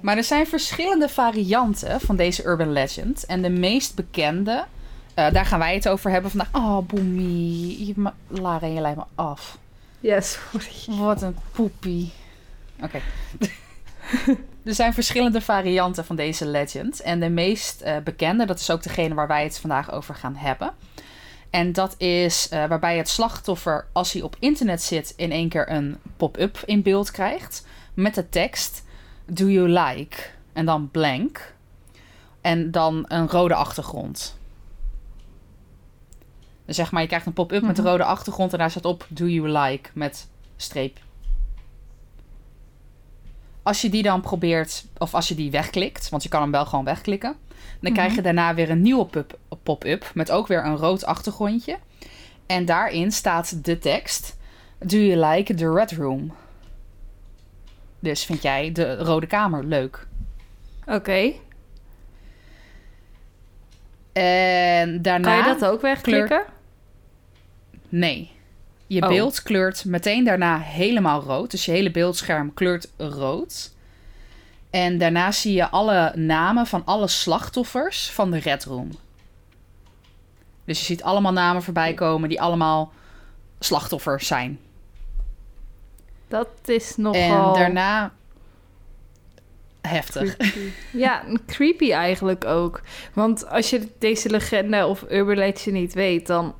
Maar 0.00 0.16
er 0.16 0.24
zijn 0.24 0.46
verschillende 0.46 1.08
varianten 1.08 2.00
van 2.00 2.16
deze 2.16 2.44
urban 2.44 2.72
legend. 2.72 3.26
En 3.26 3.42
de 3.42 3.50
meest 3.50 3.94
bekende, 3.94 4.64
eh, 5.14 5.32
daar 5.32 5.46
gaan 5.46 5.58
wij 5.58 5.74
het 5.74 5.88
over 5.88 6.10
hebben 6.10 6.30
vandaag. 6.30 6.54
Oh, 6.54 6.78
Boemie, 6.78 7.94
Lara, 8.28 8.66
je 8.66 8.80
leidt 8.80 8.98
me 8.98 9.04
af. 9.14 9.58
Ja, 10.00 10.20
sorry. 10.20 10.98
Wat 10.98 11.22
een 11.22 11.36
poepie. 11.52 12.12
Oké. 12.82 13.00
Er 14.66 14.74
zijn 14.74 14.94
verschillende 14.94 15.40
varianten 15.40 16.04
van 16.04 16.16
deze 16.16 16.46
legend. 16.46 17.00
En 17.00 17.20
de 17.20 17.28
meest 17.28 17.80
eh, 17.80 17.96
bekende, 18.04 18.46
dat 18.46 18.60
is 18.60 18.70
ook 18.70 18.82
degene 18.82 19.14
waar 19.14 19.26
wij 19.26 19.44
het 19.44 19.58
vandaag 19.58 19.92
over 19.92 20.14
gaan 20.14 20.36
hebben. 20.36 20.72
En 21.50 21.72
dat 21.72 21.94
is 21.98 22.48
eh, 22.48 22.64
waarbij 22.64 22.96
het 22.96 23.08
slachtoffer, 23.08 23.86
als 23.92 24.12
hij 24.12 24.22
op 24.22 24.36
internet 24.38 24.82
zit, 24.82 25.12
in 25.16 25.32
één 25.32 25.48
keer 25.48 25.70
een 25.70 25.98
pop-up 26.16 26.62
in 26.64 26.82
beeld 26.82 27.10
krijgt. 27.10 27.66
Met 27.94 28.14
de 28.14 28.28
tekst: 28.28 28.84
Do 29.26 29.48
you 29.48 29.68
like? 29.68 30.16
En 30.52 30.66
dan 30.66 30.90
blank. 30.90 31.54
En 32.40 32.70
dan 32.70 33.04
een 33.08 33.28
rode 33.28 33.54
achtergrond. 33.54 34.38
Dus 36.64 36.76
zeg 36.76 36.92
maar, 36.92 37.00
je 37.02 37.08
krijgt 37.08 37.26
een 37.26 37.32
pop-up 37.32 37.62
met 37.62 37.78
een 37.78 37.82
Mhm. 37.84 37.92
rode 37.92 38.04
achtergrond 38.04 38.52
en 38.52 38.58
daar 38.58 38.70
staat 38.70 38.84
op 38.84 39.06
Do 39.08 39.26
you 39.26 39.48
like 39.48 39.90
met 39.94 40.28
streep. 40.56 40.98
Als 43.62 43.80
je 43.80 43.88
die 43.90 44.02
dan 44.02 44.20
probeert, 44.20 44.84
of 44.98 45.14
als 45.14 45.28
je 45.28 45.34
die 45.34 45.50
wegklikt, 45.50 46.08
want 46.08 46.22
je 46.22 46.28
kan 46.28 46.42
hem 46.42 46.50
wel 46.50 46.66
gewoon 46.66 46.84
wegklikken, 46.84 47.36
dan 47.80 47.92
krijg 47.92 48.14
je 48.14 48.22
daarna 48.22 48.54
weer 48.54 48.70
een 48.70 48.82
nieuwe 48.82 49.04
pop- 49.06 49.38
pop-up 49.62 50.10
met 50.14 50.30
ook 50.30 50.46
weer 50.46 50.64
een 50.64 50.76
rood 50.76 51.04
achtergrondje. 51.04 51.78
En 52.46 52.64
daarin 52.64 53.12
staat 53.12 53.64
de 53.64 53.78
tekst: 53.78 54.36
Do 54.78 54.96
you 54.96 55.26
like 55.26 55.54
the 55.54 55.72
red 55.72 55.92
room? 55.92 56.34
Dus 58.06 58.24
vind 58.24 58.42
jij 58.42 58.72
de 58.72 58.96
rode 58.96 59.26
kamer 59.26 59.64
leuk? 59.64 60.06
Oké. 60.86 61.32
En 64.12 65.02
daarna. 65.02 65.42
Kan 65.42 65.52
je 65.52 65.58
dat 65.58 65.70
ook 65.70 65.80
wegklikken? 65.80 66.44
Nee. 67.88 68.30
Je 68.86 69.02
Oh. 69.02 69.08
beeld 69.08 69.42
kleurt 69.42 69.84
meteen 69.84 70.24
daarna 70.24 70.58
helemaal 70.58 71.20
rood. 71.22 71.50
Dus 71.50 71.64
je 71.64 71.72
hele 71.72 71.90
beeldscherm 71.90 72.54
kleurt 72.54 72.88
rood. 72.96 73.72
En 74.70 74.98
daarna 74.98 75.32
zie 75.32 75.54
je 75.54 75.68
alle 75.68 76.12
namen 76.16 76.66
van 76.66 76.82
alle 76.84 77.08
slachtoffers 77.08 78.10
van 78.10 78.30
de 78.30 78.38
Red 78.38 78.64
Room. 78.64 78.90
Dus 80.64 80.78
je 80.78 80.84
ziet 80.84 81.02
allemaal 81.02 81.32
namen 81.32 81.62
voorbij 81.62 81.94
komen 81.94 82.28
die 82.28 82.40
allemaal 82.40 82.92
slachtoffers 83.58 84.26
zijn. 84.26 84.58
Dat 86.28 86.48
is 86.64 86.96
En 86.96 87.02
nogal... 87.02 87.54
daarna... 87.54 88.12
Heftig. 89.80 90.36
creepy. 90.36 90.70
Ja, 90.92 91.22
creepy 91.46 91.92
eigenlijk 91.92 92.44
ook. 92.44 92.80
Want 93.12 93.48
als 93.48 93.70
je 93.70 93.88
deze 93.98 94.30
legende 94.30 94.86
of 94.86 95.04
urban 95.10 95.36
legend 95.36 95.74
niet 95.74 95.94
weet, 95.94 96.26
dan 96.26 96.54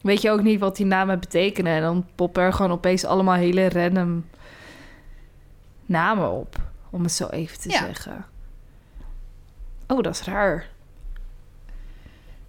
weet 0.00 0.22
je 0.22 0.30
ook 0.30 0.42
niet 0.42 0.60
wat 0.60 0.76
die 0.76 0.86
namen 0.86 1.20
betekenen. 1.20 1.72
En 1.72 1.82
dan 1.82 2.06
poppen 2.14 2.42
er 2.42 2.52
gewoon 2.52 2.72
opeens 2.72 3.04
allemaal 3.04 3.34
hele 3.34 3.68
random 3.68 4.26
namen 5.86 6.30
op. 6.30 6.56
Om 6.90 7.02
het 7.02 7.12
zo 7.12 7.26
even 7.28 7.60
te 7.60 7.68
Ja. 7.70 7.78
zeggen. 7.78 8.26
Oh, 9.86 10.02
dat 10.02 10.14
is 10.14 10.22
raar. 10.22 10.66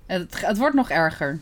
Het, 0.05 0.45
het 0.45 0.57
wordt 0.57 0.75
nog 0.75 0.89
erger. 0.89 1.39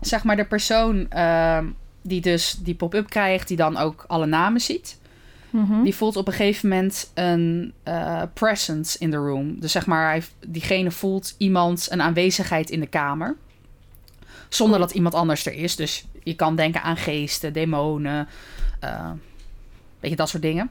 Zeg 0.00 0.24
maar 0.24 0.36
de 0.36 0.44
persoon 0.44 1.10
ehm, 1.10 1.66
die 2.08 2.20
dus 2.20 2.58
die 2.62 2.74
pop-up 2.74 3.08
krijgt, 3.08 3.48
die 3.48 3.56
dan 3.56 3.76
ook 3.76 4.04
alle 4.08 4.26
namen 4.26 4.60
ziet. 4.60 4.98
Mhm. 5.50 5.82
Die 5.82 5.94
voelt 5.94 6.16
op 6.16 6.26
een 6.26 6.32
gegeven 6.32 6.68
moment 6.68 7.10
een 7.14 7.72
eh, 7.82 8.22
presence 8.34 8.98
in 8.98 9.10
the 9.10 9.16
room. 9.16 9.60
Dus 9.60 9.72
zeg 9.72 9.86
maar, 9.86 10.08
hij, 10.08 10.22
diegene 10.46 10.90
voelt 10.90 11.34
iemand, 11.38 11.86
een 11.90 12.02
aanwezigheid 12.02 12.70
in 12.70 12.80
de 12.80 12.86
kamer. 12.86 13.36
Zonder 14.48 14.78
dat 14.78 14.90
iemand 14.90 15.14
anders 15.14 15.46
er 15.46 15.52
is. 15.52 15.76
Dus 15.76 16.06
je 16.22 16.34
kan 16.34 16.56
denken 16.56 16.82
aan 16.82 16.96
geesten, 16.96 17.52
demonen, 17.52 18.28
eh, 18.80 19.10
weet 20.00 20.10
je, 20.10 20.16
dat 20.16 20.28
soort 20.28 20.42
dingen. 20.42 20.70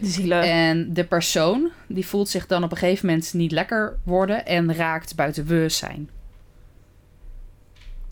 Zielen. 0.00 0.42
En 0.42 0.92
de 0.92 1.04
persoon, 1.04 1.70
die 1.86 2.06
voelt 2.06 2.28
zich 2.28 2.46
dan 2.46 2.64
op 2.64 2.70
een 2.70 2.76
gegeven 2.76 3.06
moment 3.06 3.32
niet 3.34 3.52
lekker 3.52 3.98
worden 4.02 4.46
en 4.46 4.74
raakt 4.74 5.14
buiten 5.14 5.46
bewustzijn. 5.46 6.08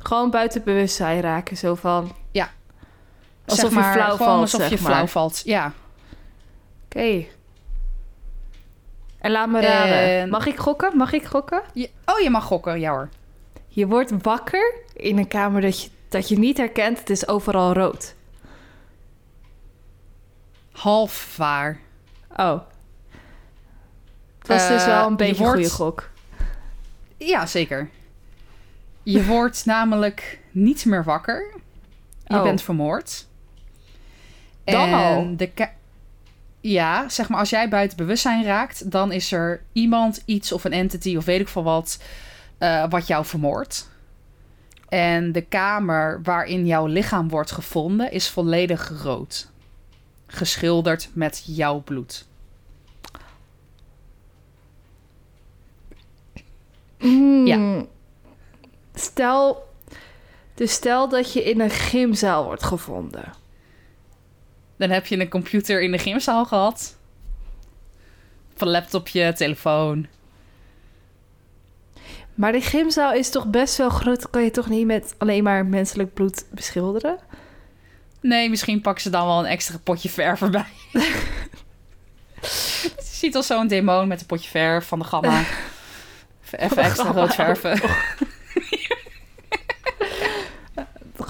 Gewoon 0.03 0.31
buiten 0.31 0.63
bewustzijn 0.65 1.21
raken. 1.21 1.57
Zo 1.57 1.75
van... 1.75 2.13
Ja. 2.31 2.51
Alsof 3.47 3.73
Zeg 3.73 3.85
je 3.85 3.91
flauw 3.93 4.17
valt, 4.17 4.41
Alsof 4.41 4.61
zeg 4.61 4.71
je 4.71 4.81
maar. 4.83 4.93
flauw 4.93 5.07
valt, 5.07 5.43
ja. 5.45 5.73
Oké. 6.85 7.25
En 9.19 9.31
laat 9.31 9.49
me 9.49 9.61
raden. 9.61 9.93
En- 10.21 10.29
Mag 10.29 10.47
ik 10.47 10.57
gokken? 10.59 10.97
Mag 10.97 11.13
ik 11.13 11.25
gokken? 11.25 11.63
Je- 11.73 11.91
oh, 12.07 12.19
je 12.21 12.31
mag 12.31 12.45
gokken, 12.45 12.81
ja 12.81 12.91
hoor. 12.91 13.09
Je 13.69 13.87
wordt 13.87 14.13
wakker 14.23 14.75
in 14.95 15.19
een 15.19 15.29
kamer 15.29 15.61
dat 15.61 15.83
je, 15.83 15.91
dat 16.09 16.29
je 16.29 16.39
niet 16.39 16.57
herkent. 16.57 16.99
Het 16.99 17.11
is 17.11 17.29
overal 17.29 17.73
rood. 17.73 18.15
Half 20.73 21.37
waar. 21.37 21.81
Oh. 22.37 22.61
Het 24.39 24.49
was 24.49 24.69
dus 24.69 24.83
Eh, 24.83 24.87
wel 24.87 25.05
een 25.05 25.11
je 25.11 25.17
beetje 25.17 25.45
een 25.45 25.51
goede 25.51 25.71
gok. 25.71 26.11
Ja, 27.17 27.47
zeker. 27.47 27.91
Je 29.03 29.25
wordt 29.25 29.65
namelijk 29.65 30.41
niet 30.51 30.85
meer 30.85 31.05
wakker. 31.05 31.55
Je 32.27 32.35
Oh. 32.37 32.43
bent 32.43 32.63
vermoord. 32.63 33.27
Dan 34.65 34.89
en 34.89 34.95
al? 34.95 35.37
De 35.37 35.69
ja, 36.61 37.09
zeg 37.09 37.29
maar 37.29 37.39
als 37.39 37.51
jij 37.51 37.69
buiten 37.69 37.97
bewustzijn 37.97 38.45
raakt, 38.45 38.91
dan 38.91 39.13
is 39.13 39.33
er 39.33 39.63
iemand, 39.73 40.23
iets 40.25 40.53
of 40.53 40.65
een 40.65 40.73
entity 40.73 41.17
of 41.17 41.25
weet 41.25 41.41
ik 41.41 41.49
veel 41.49 41.63
wat, 41.63 42.03
eh, 42.59 42.85
wat 42.89 43.07
jou 43.07 43.25
vermoordt. 43.25 43.91
En 44.89 45.33
de 45.33 45.41
kamer 45.41 46.21
waarin 46.23 46.67
jouw 46.67 46.87
lichaam 46.87 47.29
wordt 47.29 47.51
gevonden 47.51 48.13
is 48.13 48.29
volledig 48.29 49.03
rood. 49.03 49.51
Geschilderd 50.27 51.09
met 51.13 51.43
jouw 51.47 51.81
bloed. 51.81 52.27
Mm. 56.99 57.47
Ja. 57.47 57.85
Stel, 59.11 59.69
dus 60.55 60.73
stel 60.73 61.09
dat 61.09 61.33
je 61.33 61.43
in 61.43 61.61
een 61.61 61.71
gymzaal 61.71 62.45
wordt 62.45 62.63
gevonden. 62.63 63.33
Dan 64.77 64.91
heb 64.91 65.07
je 65.07 65.21
een 65.21 65.29
computer 65.29 65.83
in 65.83 65.93
de 65.93 65.99
gymzaal 65.99 66.45
gehad. 66.45 66.97
Van 68.55 68.69
laptopje, 68.69 69.33
telefoon. 69.33 70.07
Maar 72.35 72.53
die 72.53 72.61
gymzaal 72.61 73.13
is 73.13 73.31
toch 73.31 73.47
best 73.47 73.77
wel 73.77 73.91
groot. 73.91 74.31
Kan 74.31 74.43
je 74.43 74.51
toch 74.51 74.69
niet 74.69 74.87
met 74.87 75.15
alleen 75.19 75.43
maar 75.43 75.67
menselijk 75.67 76.15
bloed 76.15 76.45
beschilderen? 76.51 77.19
Nee, 78.21 78.51
misschien 78.51 78.81
pakken 78.81 79.03
ze 79.03 79.11
dan 79.11 79.27
wel 79.27 79.39
een 79.39 79.45
extra 79.45 79.79
potje 79.79 80.09
verf 80.09 80.43
erbij. 80.43 80.67
je 82.43 82.93
ziet 83.03 83.37
al 83.37 83.43
zo'n 83.43 83.69
demon 83.69 84.09
met 84.09 84.21
een 84.21 84.27
potje 84.27 84.51
verf 84.51 84.87
van 84.87 84.99
de 84.99 85.05
gamma. 85.05 85.43
Even 86.51 86.83
extra 86.83 87.11
rood 87.11 87.35
verven. 87.35 87.81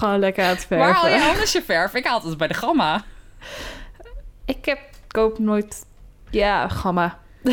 Gewoon 0.01 0.19
lekker 0.19 0.43
aan 0.43 0.49
het 0.49 0.67
Waar 0.67 0.79
haal 0.79 1.01
verven. 1.01 1.19
je 1.19 1.31
anders 1.31 1.51
je 1.51 1.61
verf? 1.61 1.93
Ik 1.93 2.05
haal 2.05 2.21
het 2.21 2.37
bij 2.37 2.47
de 2.47 2.53
gamma. 2.53 3.03
Ik 4.45 4.65
heb, 4.65 4.79
koop 5.07 5.39
nooit... 5.39 5.85
Ja, 6.29 6.67
gamma. 6.67 7.19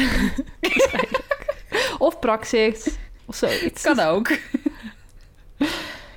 of 1.98 2.18
praxis. 2.18 2.88
Of 3.24 3.36
zoiets. 3.36 3.82
Kan 3.82 4.00
ook. 4.00 4.28
In 5.58 5.68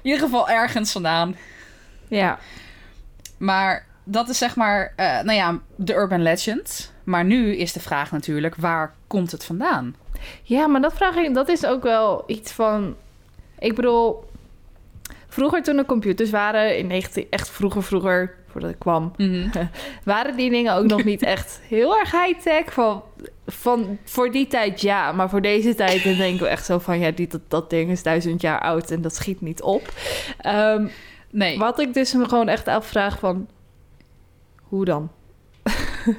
ieder 0.02 0.20
geval 0.20 0.50
ergens 0.50 0.92
vandaan. 0.92 1.36
Ja. 2.08 2.40
Maar 3.38 3.86
dat 4.04 4.30
is 4.30 4.38
zeg 4.38 4.56
maar, 4.56 4.94
eh, 4.96 5.06
nou 5.06 5.34
ja, 5.34 5.60
de 5.76 5.94
urban 5.94 6.22
legend. 6.22 6.94
Maar 7.04 7.26
nu 7.26 7.56
is 7.56 7.74
de 7.74 7.80
vraag 7.80 8.12
natuurlijk, 8.12 8.56
waar 8.56 8.94
komt 9.08 9.32
het 9.32 9.46
vandaan? 9.46 9.96
Ja, 10.44 10.68
maar 10.68 10.82
dat 10.82 10.94
vraag 10.94 11.16
ik... 11.16 11.34
Dat 11.34 11.50
is 11.50 11.66
ook 11.66 11.84
wel 11.84 12.24
iets 12.28 12.52
van... 12.52 12.96
Ik 13.60 13.76
bedoel... 13.76 14.30
Vroeger 15.32 15.64
toen 15.64 15.76
de 15.78 15.86
computers 15.86 16.30
waren, 16.30 16.78
in 16.78 16.88
19... 16.88 17.28
Echt 17.30 17.50
vroeger, 17.50 17.84
vroeger, 17.84 18.36
voordat 18.48 18.70
ik 18.70 18.80
kwam... 18.80 19.12
waren 20.04 20.36
die 20.38 20.50
dingen 20.50 20.74
ook 20.76 20.86
nog 20.86 21.04
niet 21.04 21.22
echt 21.22 21.62
heel 21.68 21.98
erg 22.00 22.12
high-tech. 22.12 22.74
Van, 22.74 23.04
van, 23.48 23.98
voor 24.04 24.32
die 24.32 24.48
tijd 24.48 24.82
ja, 24.82 25.12
maar 25.12 25.30
voor 25.30 25.42
deze 25.42 25.76
tijd 25.76 26.04
dan 26.04 26.16
denken 26.16 26.44
we 26.44 26.50
echt 26.50 26.66
zo 26.66 26.80
van... 26.80 27.00
ja, 27.00 27.12
die, 27.12 27.28
dat, 27.28 27.42
dat 27.48 27.70
ding 27.70 27.92
is 27.92 28.04
duizend 28.04 28.42
jaar 28.42 28.60
oud 28.62 28.92
en 28.92 29.02
dat 29.02 29.16
schiet 29.16 29.42
niet 29.42 29.62
op. 29.62 29.94
Ehm, 30.38 30.88
Nee. 31.30 31.58
wat 31.58 31.80
ik 31.80 31.94
dus 31.94 32.14
me 32.14 32.30
gewoon 32.30 32.48
echt 32.48 32.68
afvraag 32.68 33.20
van... 33.20 33.48
hoe 34.62 34.86
dan? 34.86 35.12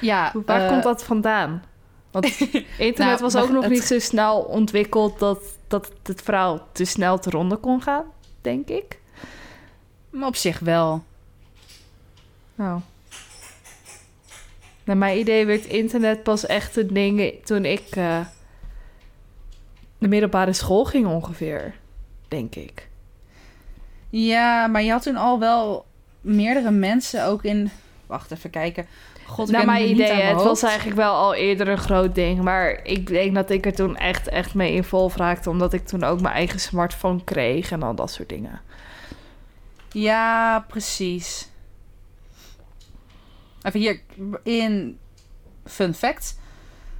Ja, 0.00 0.32
Waar 0.46 0.62
eh, 0.62 0.68
komt 0.68 0.82
dat 0.82 1.04
vandaan? 1.04 1.62
Want 2.10 2.26
internet 2.78 2.96
Nou, 2.96 3.18
was 3.20 3.36
ook 3.36 3.50
nog 3.50 3.62
het- 3.62 3.72
niet 3.72 3.82
zo 3.82 3.98
snel 3.98 4.40
ontwikkeld... 4.40 5.18
dat, 5.18 5.38
dat 5.66 5.92
het 6.02 6.22
verhaal 6.22 6.68
te 6.72 6.84
snel 6.84 7.18
te 7.18 7.30
ronde 7.30 7.56
kon 7.56 7.82
gaan, 7.82 8.04
denk 8.40 8.68
ik. 8.68 9.00
maar 10.10 10.28
op 10.28 10.36
zich 10.36 10.58
wel. 10.58 11.04
Nou. 12.54 12.80
Naar 14.84 14.96
mijn 14.96 15.18
idee 15.18 15.46
werd 15.46 15.64
internet 15.64 16.22
pas 16.22 16.46
echt 16.46 16.76
een 16.76 16.94
ding 16.94 17.44
toen 17.44 17.64
ik 17.64 17.96
eh, 17.96 18.20
de 19.98 20.08
middelbare 20.08 20.52
school 20.52 20.84
ging 20.84 21.06
ongeveer, 21.06 21.74
denk 22.28 22.54
ik. 22.54 22.88
Ja, 24.10 24.66
maar 24.66 24.82
je 24.82 24.90
had 24.90 25.02
toen 25.02 25.16
al 25.16 25.38
wel 25.38 25.86
meerdere 26.20 26.70
mensen 26.70 27.26
ook 27.26 27.44
in... 27.44 27.70
Wacht 28.14 28.30
even 28.30 28.50
kijken. 28.50 28.86
God, 29.26 29.48
ik 29.48 29.54
Naar 29.54 29.64
mijn 29.66 29.88
idee, 29.88 30.10
aan 30.10 30.16
mijn 30.16 30.34
het 30.36 30.44
was 30.44 30.62
eigenlijk 30.62 30.96
wel 30.96 31.14
al 31.14 31.34
eerder 31.34 31.68
een 31.68 31.78
groot 31.78 32.14
ding. 32.14 32.42
Maar 32.42 32.80
ik 32.84 33.06
denk 33.06 33.34
dat 33.34 33.50
ik 33.50 33.66
er 33.66 33.74
toen 33.74 33.96
echt, 33.96 34.28
echt 34.28 34.54
mee 34.54 34.72
involved 34.72 35.18
raakte. 35.18 35.50
Omdat 35.50 35.72
ik 35.72 35.86
toen 35.86 36.04
ook 36.04 36.20
mijn 36.20 36.34
eigen 36.34 36.60
smartphone 36.60 37.24
kreeg 37.24 37.70
en 37.70 37.82
al 37.82 37.94
dat 37.94 38.10
soort 38.10 38.28
dingen. 38.28 38.60
Ja, 39.92 40.60
precies. 40.68 41.48
Even 43.62 43.80
hier 43.80 44.00
in 44.42 44.98
fun 45.64 45.94
fact. 45.94 46.38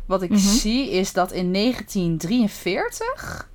Wat 0.06 0.22
ik 0.22 0.30
Mhm. 0.30 0.38
zie 0.38 0.90
is 0.90 1.12
dat 1.12 1.32
in 1.32 1.50
1943 1.50 3.48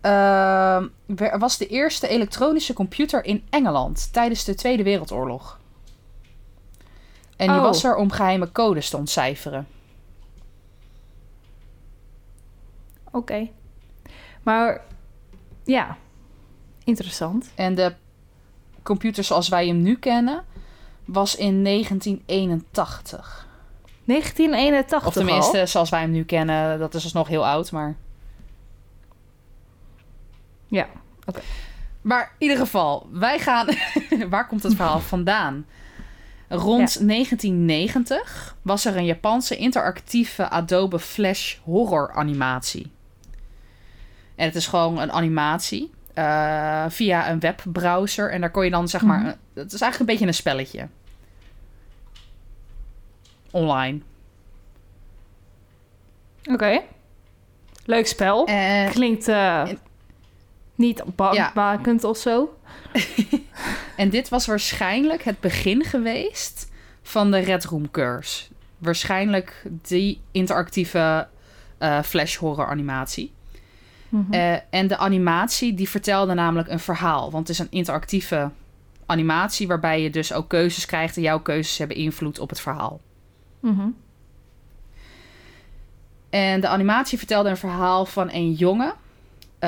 ehm, 0.00 0.86
wer- 1.06 1.38
was 1.38 1.58
de 1.58 1.66
eerste 1.66 2.08
elektronische 2.08 2.72
computer 2.72 3.24
in 3.24 3.44
Engeland 3.50 4.12
tijdens 4.12 4.44
de 4.44 4.54
Tweede 4.54 4.82
Wereldoorlog. 4.82 5.58
En 7.44 7.50
die 7.50 7.58
Oh. 7.58 7.66
was 7.66 7.84
er 7.84 7.96
om 7.96 8.10
geheime 8.10 8.52
codes 8.52 8.90
te 8.90 8.96
ontcijferen. 8.96 9.66
Oké. 13.10 13.48
Maar 14.42 14.80
ja, 15.64 15.96
interessant. 16.84 17.50
En 17.54 17.74
de 17.74 17.94
computer 18.82 19.24
zoals 19.24 19.48
wij 19.48 19.66
hem 19.66 19.82
nu 19.82 19.96
kennen 19.96 20.44
was 21.04 21.36
in 21.36 21.64
1981. 21.64 23.46
1981 24.04 25.06
Of 25.06 25.12
tenminste, 25.12 25.60
al? 25.60 25.66
zoals 25.66 25.90
wij 25.90 26.00
hem 26.00 26.10
nu 26.10 26.24
kennen, 26.24 26.78
dat 26.78 26.94
is 26.94 27.02
dus 27.02 27.12
nog 27.12 27.28
heel 27.28 27.46
oud, 27.46 27.72
maar... 27.72 27.96
Ja. 30.66 30.86
Maar 32.00 32.22
in 32.38 32.46
ieder 32.48 32.56
geval, 32.64 33.06
wij 33.10 33.38
gaan... 33.38 33.66
Waar 34.30 34.46
komt 34.46 34.62
het 34.62 34.74
verhaal 34.74 35.00
vandaan? 35.00 35.66
Rond 36.48 37.08
1990 37.08 38.56
was 38.62 38.84
er 38.84 38.96
een 38.96 39.04
Japanse 39.04 39.56
interactieve 39.56 40.48
Adobe 40.48 40.98
Flash 40.98 41.56
horror 41.62 42.12
animatie. 42.12 42.90
En 44.34 44.44
het 44.44 44.54
is 44.54 44.66
gewoon 44.66 44.98
een 44.98 45.12
animatie 45.12 45.90
eh, 46.14 46.84
via 46.88 47.30
een 47.30 47.40
webbrowser. 47.40 48.30
En 48.30 48.40
daar 48.40 48.50
kon 48.50 48.64
je 48.64 48.70
dan 48.70 48.88
zeg 48.88 49.02
maar... 49.02 49.20
Mhm. 49.20 49.34
Het 49.54 49.72
is 49.72 49.80
eigenlijk 49.80 49.98
een 49.98 50.06
beetje 50.06 50.26
een 50.26 50.34
spelletje. 50.34 50.88
Online. 53.50 54.00
Oké. 56.50 56.80
Leuk 57.84 58.06
spel. 58.06 58.46
En 58.46 58.90
Klinkt 58.90 59.28
niet 60.74 61.02
bangmakend 61.16 62.04
of 62.04 62.16
zo. 62.16 62.56
En 63.96 64.10
dit 64.10 64.28
was 64.28 64.46
waarschijnlijk 64.46 65.22
het 65.22 65.40
begin 65.40 65.84
geweest 65.84 66.70
van 67.02 67.30
de 67.30 67.38
Red 67.38 67.64
Room 67.64 67.90
Curse. 67.90 68.44
Waarschijnlijk 68.78 69.62
die 69.82 70.20
interactieve 70.30 71.28
eh, 71.78 72.02
flash 72.02 72.36
horror 72.36 72.66
animatie. 72.66 73.32
Mhm. 74.08 74.32
Eh, 74.32 74.56
en 74.70 74.86
de 74.86 74.96
animatie 74.96 75.74
die 75.74 75.88
vertelde 75.88 76.34
namelijk 76.34 76.68
een 76.68 76.80
verhaal. 76.80 77.30
Want 77.30 77.48
het 77.48 77.58
is 77.58 77.64
een 77.64 77.70
interactieve 77.70 78.50
animatie 79.06 79.66
waarbij 79.66 80.02
je 80.02 80.10
dus 80.10 80.32
ook 80.32 80.48
keuzes 80.48 80.86
krijgt. 80.86 81.16
En 81.16 81.22
jouw 81.22 81.40
keuzes 81.40 81.78
hebben 81.78 81.96
invloed 81.96 82.38
op 82.38 82.48
het 82.48 82.60
verhaal. 82.60 83.00
Mhm. 83.60 83.88
En 86.30 86.60
de 86.60 86.68
animatie 86.68 87.18
vertelde 87.18 87.48
een 87.48 87.56
verhaal 87.56 88.06
van 88.06 88.30
een 88.32 88.52
jongen. 88.52 88.94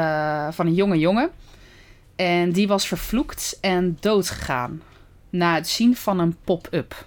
Eh, 0.00 0.48
van 0.52 0.66
een 0.66 0.74
jonge 0.74 0.98
jongen. 0.98 1.30
En 2.16 2.52
die 2.52 2.68
was 2.68 2.86
vervloekt 2.86 3.58
en 3.60 3.96
doodgegaan. 4.00 4.82
Na 5.30 5.54
het 5.54 5.68
zien 5.68 5.96
van 5.96 6.18
een 6.18 6.36
pop-up 6.44 7.06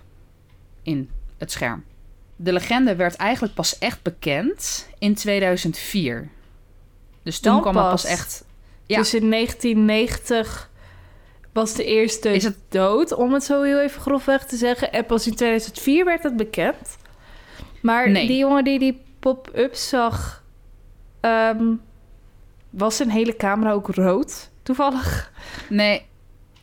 in 0.83 1.09
het 1.37 1.51
scherm. 1.51 1.83
De 2.35 2.53
legende 2.53 2.95
werd 2.95 3.15
eigenlijk 3.15 3.53
pas 3.53 3.77
echt 3.77 4.01
bekend 4.01 4.87
in 4.99 5.15
2004. 5.15 6.29
Dus 7.23 7.39
toen 7.39 7.51
Dan 7.53 7.61
kwam 7.61 7.75
het 7.75 7.85
pas. 7.89 8.05
echt. 8.05 8.45
Ja. 8.85 8.97
Dus 8.97 9.13
in 9.13 9.29
1990 9.29 10.69
was 11.53 11.73
de 11.73 11.83
eerste 11.85 12.29
Is 12.33 12.43
het- 12.43 12.57
dood, 12.69 13.13
om 13.13 13.33
het 13.33 13.43
zo 13.43 13.61
heel 13.61 13.79
even 13.79 14.01
grofweg 14.01 14.45
te 14.45 14.55
zeggen. 14.55 14.91
En 14.91 15.05
pas 15.05 15.27
in 15.27 15.35
2004 15.35 16.05
werd 16.05 16.23
het 16.23 16.35
bekend. 16.37 16.97
Maar 17.81 18.09
Nee. 18.09 18.27
die 18.27 18.37
jongen 18.37 18.63
die 18.63 18.79
die 18.79 19.01
pop-up 19.19 19.75
zag... 19.75 20.43
ehm, 21.21 21.65
was 22.69 22.95
zijn 22.95 23.09
hele 23.09 23.35
camera 23.35 23.71
ook 23.71 23.87
rood, 23.87 24.49
toevallig? 24.63 25.31
Nee, 25.69 26.05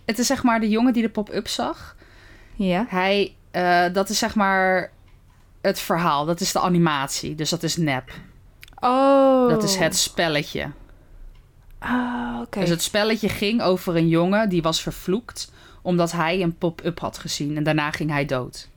het 0.04 0.18
is 0.18 0.26
zeg 0.26 0.42
maar 0.42 0.60
de 0.60 0.68
jongen 0.68 0.92
die 0.92 1.02
de 1.02 1.08
pop-up 1.08 1.48
zag. 1.48 1.96
Ja. 2.54 2.86
Hij, 2.88 3.34
eh, 3.50 3.84
dat 3.92 4.08
is 4.08 4.18
zeg 4.18 4.34
maar 4.34 4.90
het 5.60 5.80
verhaal. 5.80 6.24
Dat 6.24 6.40
is 6.40 6.52
de 6.52 6.60
animatie. 6.60 7.34
Dus 7.34 7.50
dat 7.50 7.62
is 7.62 7.76
nep. 7.76 8.10
Oh. 8.80 9.48
Dat 9.48 9.62
is 9.62 9.76
het 9.76 9.96
spelletje. 9.96 10.70
Ah, 11.78 12.40
oké. 12.42 12.60
Dus 12.60 12.68
het 12.68 12.82
spelletje 12.82 13.28
ging 13.28 13.62
over 13.62 13.96
een 13.96 14.08
jongen 14.08 14.48
die 14.48 14.62
was 14.62 14.82
vervloekt 14.82 15.52
omdat 15.82 16.12
hij 16.12 16.42
een 16.42 16.56
pop-up 16.56 16.98
had 16.98 17.18
gezien 17.18 17.56
en 17.56 17.62
daarna 17.62 17.90
ging 17.90 18.10
hij 18.10 18.24
dood. 18.24 18.68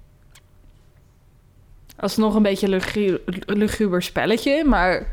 Alsnog 1.97 2.35
een 2.35 2.41
beetje 2.41 2.67
lugu 2.67 3.19
luguber 3.45 4.01
spelletje, 4.01 4.63
maar 4.63 5.07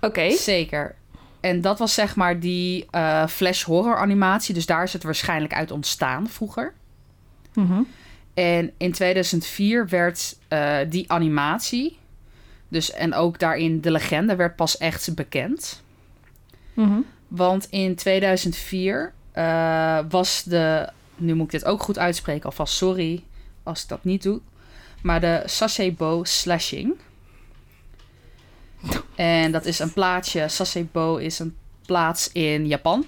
oké. 0.00 0.30
Zeker. 0.30 0.94
En 1.40 1.60
dat 1.60 1.78
was 1.78 1.94
zeg 1.94 2.16
maar 2.16 2.40
die 2.40 2.86
eh, 2.90 3.26
flash 3.26 3.62
horror 3.62 3.96
animatie, 3.96 4.54
dus 4.54 4.66
daar 4.66 4.82
is 4.82 4.92
het 4.92 5.02
waarschijnlijk 5.02 5.52
uit 5.54 5.70
ontstaan 5.70 6.28
vroeger. 6.28 6.74
Mhm. 7.54 7.82
En 8.34 8.72
in 8.76 8.92
2004 8.92 9.88
werd 9.88 10.36
eh, 10.48 10.76
die 10.88 11.12
animatie, 11.12 11.98
dus 12.68 12.92
en 12.92 13.14
ook 13.14 13.38
daarin 13.38 13.80
de 13.80 13.90
legende, 13.90 14.36
werd 14.36 14.56
pas 14.56 14.78
echt 14.78 15.14
bekend. 15.14 15.82
Mhm. 16.74 17.00
Want 17.28 17.66
in 17.70 17.94
2004 17.94 19.12
eh, 19.32 19.98
was 20.08 20.42
de. 20.42 20.88
Nu 21.16 21.34
moet 21.34 21.44
ik 21.44 21.50
dit 21.60 21.64
ook 21.64 21.82
goed 21.82 21.98
uitspreken, 21.98 22.44
alvast 22.44 22.74
sorry 22.74 23.24
als 23.62 23.82
ik 23.82 23.88
dat 23.88 24.04
niet 24.04 24.22
doe. 24.22 24.40
Maar 25.02 25.20
de 25.20 25.42
Sasebo 25.46 26.24
slashing. 26.24 26.94
En 29.14 29.52
dat 29.52 29.64
is 29.64 29.78
een 29.78 29.92
plaatsje. 29.92 30.48
Sasebo 30.48 31.16
is 31.16 31.38
een 31.38 31.56
plaats 31.86 32.32
in 32.32 32.66
Japan. 32.66 33.04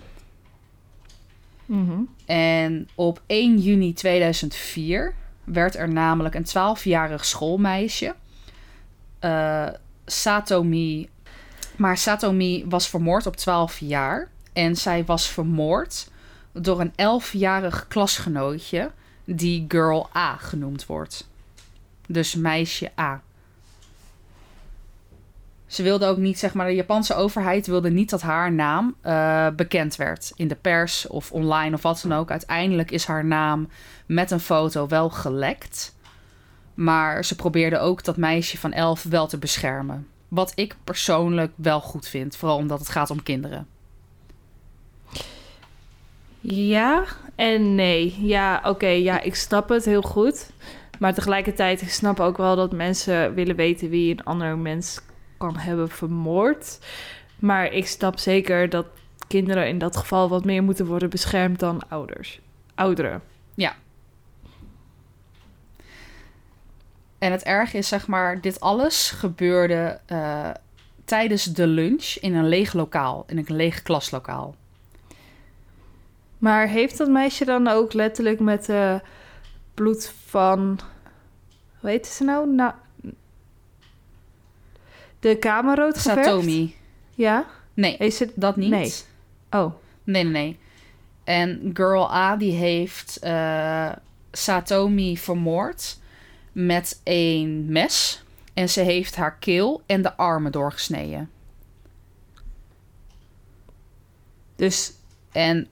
Mhm. 1.67 2.01
En 2.27 2.89
op 2.95 3.23
1 3.27 3.59
juni 3.59 3.93
2004 3.93 5.15
werd 5.45 5.77
er 5.77 5.89
namelijk 5.89 6.35
een 6.35 6.45
12-jarig 6.45 7.25
schoolmeisje, 7.25 8.15
eh, 9.19 9.69
Satomi. 10.07 11.09
Maar 11.77 11.97
Satomi 11.97 12.65
was 12.69 12.89
vermoord 12.89 13.27
op 13.27 13.37
12 13.37 13.79
jaar. 13.79 14.29
En 14.53 14.77
zij 14.77 15.05
was 15.05 15.29
vermoord 15.29 16.11
door 16.53 16.81
een 16.81 16.93
11-jarig 16.97 17.89
klasgenootje, 17.89 18.91
die 19.25 19.65
Girl 19.69 20.09
A 20.17 20.37
genoemd 20.37 20.87
wordt. 20.87 21.29
Dus 22.07 22.35
meisje 22.35 22.91
A. 22.99 23.23
Ze 25.71 25.83
wilde 25.83 26.07
ook 26.07 26.17
niet, 26.17 26.39
zeg 26.39 26.55
maar, 26.55 26.67
de 26.67 26.75
Japanse 26.75 27.15
overheid 27.15 27.67
wilde 27.67 27.91
niet 27.91 28.11
dat 28.11 28.23
haar 28.23 28.53
naam 28.53 28.95
eh, 29.01 29.47
bekend 29.57 29.97
werd 29.97 30.33
in 30.37 30.49
de 30.49 30.55
pers 30.55 31.07
of 31.07 31.33
online 31.33 31.75
of 31.75 31.83
wat 31.83 32.01
dan 32.03 32.19
ook. 32.19 32.31
Uiteindelijk 32.31 32.91
is 32.91 33.05
haar 33.05 33.25
naam 33.25 33.69
met 34.07 34.31
een 34.31 34.41
foto 34.41 34.89
wel 34.89 35.11
gelekt. 35.11 35.97
Maar 36.75 37.25
ze 37.25 37.37
probeerde 37.37 37.79
ook 37.79 38.05
dat 38.05 38.17
meisje 38.17 38.59
van 38.59 38.73
11 38.73 39.03
wel 39.03 39.27
te 39.27 39.39
beschermen. 39.39 40.07
Wat 40.29 40.53
ik 40.55 40.77
persoonlijk 40.85 41.53
wel 41.55 41.81
goed 41.81 42.09
vind, 42.09 42.37
vooral 42.37 42.57
omdat 42.57 42.79
het 42.79 42.89
gaat 42.89 43.11
om 43.11 43.23
kinderen. 43.23 43.67
Ja 46.41 47.05
en 47.35 47.75
nee. 47.75 48.17
Ja, 48.21 48.61
oké, 48.65 48.89
ja, 48.89 49.21
ik 49.21 49.35
snap 49.35 49.69
het 49.69 49.85
heel 49.85 50.03
goed. 50.03 50.51
Maar 50.99 51.15
tegelijkertijd, 51.15 51.83
ik 51.83 51.91
snap 51.91 52.21
ook 52.21 52.37
wel 52.37 52.57
dat 52.57 52.73
mensen 52.73 53.35
willen 53.35 53.57
weten 53.57 53.89
wie 53.89 54.11
een 54.11 54.25
ander 54.25 54.59
mens 54.59 55.01
kan 55.41 55.57
hebben 55.57 55.89
vermoord. 55.89 56.79
Maar 57.39 57.73
ik 57.73 57.87
snap 57.87 58.19
zeker 58.19 58.69
dat 58.69 58.87
kinderen 59.29 59.69
in 59.69 59.79
dat 59.79 59.97
geval 59.97 60.29
wat 60.29 60.45
meer 60.45 60.63
moeten 60.63 60.87
worden 60.87 61.11
beschermd 61.11 61.61
dan 61.61 61.83
ouders. 61.89 62.41
Ouderen. 62.75 63.23
En 67.21 67.33
het 67.33 67.43
erg 67.43 67.75
is, 67.75 67.89
zeg 67.89 68.07
maar, 68.07 68.41
dit 68.41 68.61
alles 68.61 69.11
gebeurde 69.11 70.01
eh, 70.07 70.51
tijdens 71.05 71.45
de 71.45 71.67
lunch 71.67 72.05
in 72.21 72.35
een 72.35 72.49
leeg 72.49 72.73
lokaal, 72.73 73.25
in 73.27 73.39
een 73.39 73.57
leeg 73.57 73.83
klaslokaal. 73.83 74.55
Maar 76.39 76.69
heeft 76.69 76.99
dat 76.99 77.09
meisje 77.09 77.45
dan 77.45 77.69
ook 77.69 77.93
letterlijk 77.93 78.41
met 78.41 78.69
eh, 78.69 78.95
bloed 79.75 80.13
van... 80.27 80.81
Hoe 81.81 81.91
heet 81.91 82.07
ze 82.07 82.25
nou? 82.25 82.55
nou 82.55 82.73
de 85.21 85.37
kamer 85.39 85.77
rood 85.77 85.99
geverfd? 85.99 86.25
Satomi. 86.25 86.77
Ja? 87.15 87.47
Nee, 87.75 87.97
Is 87.97 88.19
het... 88.19 88.33
dat 88.35 88.57
niet. 88.57 88.71
Nee. 88.71 88.93
Oh. 89.51 89.75
Nee, 90.05 90.25
nee, 90.25 90.33
nee. 90.33 90.59
En 91.25 91.71
Girl 91.75 92.13
A 92.15 92.37
die 92.37 92.53
heeft 92.53 93.19
eh, 93.19 93.93
Satomi 94.33 95.19
vermoord 95.19 95.99
met 96.53 97.01
een 97.05 97.67
mes. 97.69 98.25
En 98.55 98.69
ze 98.69 98.81
heeft 98.81 99.17
haar 99.17 99.37
keel 99.39 99.83
en 99.87 100.03
de 100.03 100.17
armen 100.17 100.53
doorgesneden. 100.53 101.31
Dus 104.57 104.93
En 105.33 105.69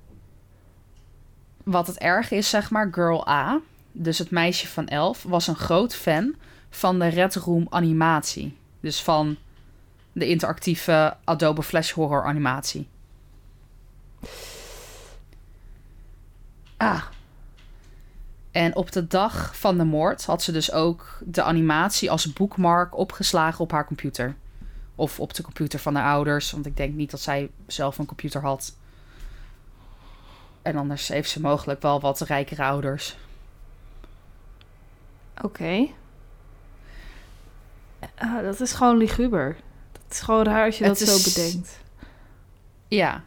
wat 1.65 1.87
het 1.87 1.99
erg 1.99 2.31
is, 2.31 2.51
zeg 2.51 2.71
maar, 2.71 2.89
Girl 2.93 3.29
A, 3.29 3.61
dus 3.93 4.19
het 4.19 4.31
meisje 4.31 4.67
van 4.67 4.89
11, 4.89 5.23
was 5.23 5.47
een 5.47 5.57
groot 5.57 5.95
fan 5.95 6.35
van 6.71 6.99
de 6.99 7.07
Red 7.07 7.35
Room 7.35 7.67
animatie. 7.71 8.57
Dus 8.81 9.03
van 9.03 9.37
de 10.13 10.29
interactieve 10.29 11.17
Adobe 11.25 11.63
Flash 11.63 11.93
Horror 11.93 12.25
animatie. 12.25 12.89
ah, 16.77 17.03
En 18.51 18.77
op 18.77 18.93
de 18.93 19.07
dag 19.07 19.57
van 19.59 19.79
de 19.79 19.85
moord 19.85 20.25
had 20.25 20.43
ze 20.43 20.53
dus 20.53 20.73
ook 20.73 21.19
de 21.25 21.43
animatie 21.43 22.11
als 22.11 22.33
bookmark 22.33 22.97
opgeslagen 22.97 23.61
op 23.61 23.71
haar 23.71 23.87
computer. 23.87 24.37
Of 24.95 25.21
op 25.21 25.35
de 25.35 25.43
computer 25.43 25.79
van 25.79 25.95
haar 25.95 26.13
ouders, 26.13 26.51
want 26.51 26.67
ik 26.67 26.77
denk 26.77 26.95
niet 26.95 27.11
dat 27.11 27.21
zij 27.21 27.51
zelf 27.67 27.99
een 27.99 28.07
computer 28.07 28.41
had. 28.41 28.77
En 30.63 30.77
anders 30.77 31.09
heeft 31.09 31.31
ze 31.31 31.41
mogelijk 31.41 31.83
wel 31.83 32.01
wat 32.01 32.21
rijkere 32.21 32.63
ouders. 32.63 33.17
oké. 35.43 35.89
Ah, 38.15 38.43
dat 38.43 38.61
is 38.61 38.73
gewoon 38.73 38.97
liguber. 38.97 39.57
Dat 39.93 40.03
is 40.11 40.21
gewoon 40.21 40.45
raar 40.45 40.65
als 40.65 40.79
je 40.79 40.85
Het 40.85 40.99
dat 40.99 41.09
is- 41.09 41.23
zo 41.25 41.31
bedenkt. 41.43 41.81
Ja. 42.89 43.23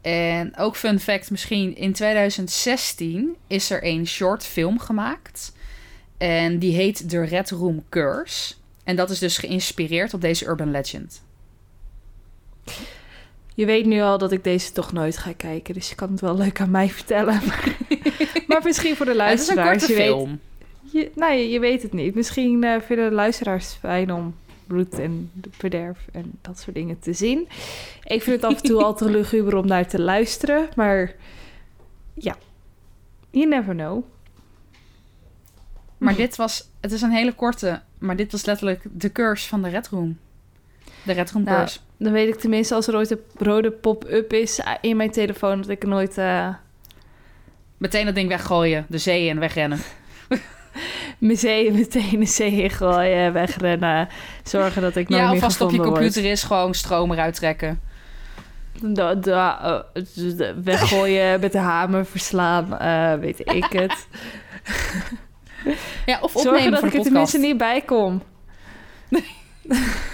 En 0.00 0.56
ook 0.56 0.76
fun 0.76 1.00
fact 1.00 1.30
misschien, 1.30 1.76
in 1.76 1.92
2016 1.92 3.36
is 3.46 3.70
er 3.70 3.84
een 3.84 4.06
short 4.06 4.44
film 4.44 4.78
gemaakt. 4.78 5.52
En 6.18 6.58
die 6.58 6.74
heet 6.74 7.08
The 7.08 7.20
Red 7.24 7.50
Room 7.50 7.84
Curse. 7.88 8.54
En 8.84 8.96
dat 8.96 9.10
is 9.10 9.18
dus 9.18 9.38
geïnspireerd 9.38 10.14
op 10.14 10.20
deze 10.20 10.46
urban 10.46 10.70
legend. 10.70 11.22
Je 13.54 13.66
weet 13.66 13.86
nu 13.86 14.00
al 14.00 14.18
dat 14.18 14.32
ik 14.32 14.44
deze 14.44 14.72
toch 14.72 14.92
nooit 14.92 15.16
ga 15.18 15.32
kijken, 15.32 15.74
dus 15.74 15.88
je 15.88 15.94
kan 15.94 16.10
het 16.10 16.20
wel 16.20 16.36
leuk 16.36 16.60
aan 16.60 16.70
mij 16.70 16.88
vertellen. 16.90 17.40
Maar, 17.46 17.76
maar 18.48 18.60
misschien 18.64 18.96
voor 18.96 19.06
de 19.06 19.22
het 19.22 19.40
is 19.40 19.48
een 19.48 19.54
luisteraars. 19.54 19.78
korte 19.78 19.92
je, 19.92 19.98
weet, 19.98 20.06
film. 20.08 20.40
Je, 20.96 21.10
nou, 21.14 21.32
je, 21.32 21.50
je 21.50 21.60
weet 21.60 21.82
het 21.82 21.92
niet. 21.92 22.14
Misschien 22.14 22.64
eh, 22.64 22.80
vinden 22.80 23.08
de 23.08 23.14
luisteraars 23.14 23.72
fijn 23.72 24.12
om 24.12 24.34
bloed 24.66 24.98
en 24.98 25.30
de 25.34 25.48
verderf 25.52 25.98
en 26.12 26.32
dat 26.40 26.58
soort 26.58 26.76
dingen 26.76 26.98
te 26.98 27.12
zien. 27.12 27.48
Ik 28.04 28.22
vind 28.22 28.42
het 28.42 28.44
af 28.44 28.56
en 28.56 28.62
toe 28.62 28.82
al 28.82 28.94
te 28.94 29.10
luguber 29.16 29.56
om 29.56 29.66
naar 29.66 29.88
te 29.88 30.00
luisteren, 30.00 30.68
maar 30.76 31.14
ja, 32.14 32.36
you 33.30 33.48
never 33.48 33.74
know. 33.74 34.04
Maar 35.98 36.14
dit 36.14 36.36
was, 36.36 36.70
het 36.80 36.92
is 36.92 37.02
een 37.02 37.10
hele 37.10 37.32
korte, 37.32 37.82
maar 37.98 38.16
dit 38.16 38.32
was 38.32 38.44
letterlijk 38.44 38.82
de 38.90 39.12
curse 39.12 39.48
van 39.48 39.62
de 39.62 39.68
Red 39.68 39.88
Room. 39.88 40.18
De 41.02 41.12
Red 41.12 41.30
Room 41.30 41.44
Nou, 41.44 41.58
curse. 41.58 41.78
Dan 41.96 42.12
weet 42.12 42.28
ik 42.28 42.40
tenminste 42.40 42.74
als 42.74 42.86
er 42.86 42.94
ooit 42.94 43.10
een 43.10 43.20
rode 43.38 43.70
pop-up 43.70 44.32
is 44.32 44.60
in 44.80 44.96
mijn 44.96 45.10
telefoon 45.10 45.60
dat 45.60 45.70
ik 45.70 45.86
nooit 45.86 46.18
eh, 46.18 46.48
Meteen 47.76 48.04
dat 48.04 48.14
ding 48.14 48.28
weggooien, 48.28 48.86
de 48.88 48.98
zee 48.98 49.30
en 49.30 49.38
wegrennen. 49.38 49.78
museum 51.18 51.72
meteen 51.74 52.20
de 52.20 52.26
zee 52.26 52.70
gooien, 52.70 53.32
wegrennen, 53.32 54.08
zorgen 54.44 54.82
dat 54.82 54.96
ik 54.96 55.08
nooit 55.08 55.22
ja, 55.22 55.26
meer 55.30 55.34
alvast 55.34 55.60
op 55.60 55.70
je 55.70 55.76
gevonden 55.76 56.02
computer 56.02 56.30
is 56.30 56.42
gewoon 56.42 56.74
stroom 56.74 57.12
eruit 57.12 57.34
trekken. 57.34 57.80
Da, 58.82 59.14
da, 59.14 59.84
de- 60.14 60.54
weggooien, 60.64 61.40
met 61.40 61.52
de 61.52 61.58
hamer 61.58 62.06
verslaan, 62.06 62.78
eh, 62.78 63.14
weet 63.14 63.40
ik 63.40 63.66
het. 63.72 64.06
Ja, 66.06 66.18
of 66.20 66.32
Zorgen 66.32 66.50
opnemen 66.50 66.70
dat 66.70 66.80
voor 66.80 66.88
ik 66.88 66.94
er 66.94 67.02
tenminste 67.02 67.38
niet 67.38 67.56
bij 67.56 67.80
kom. 67.80 68.22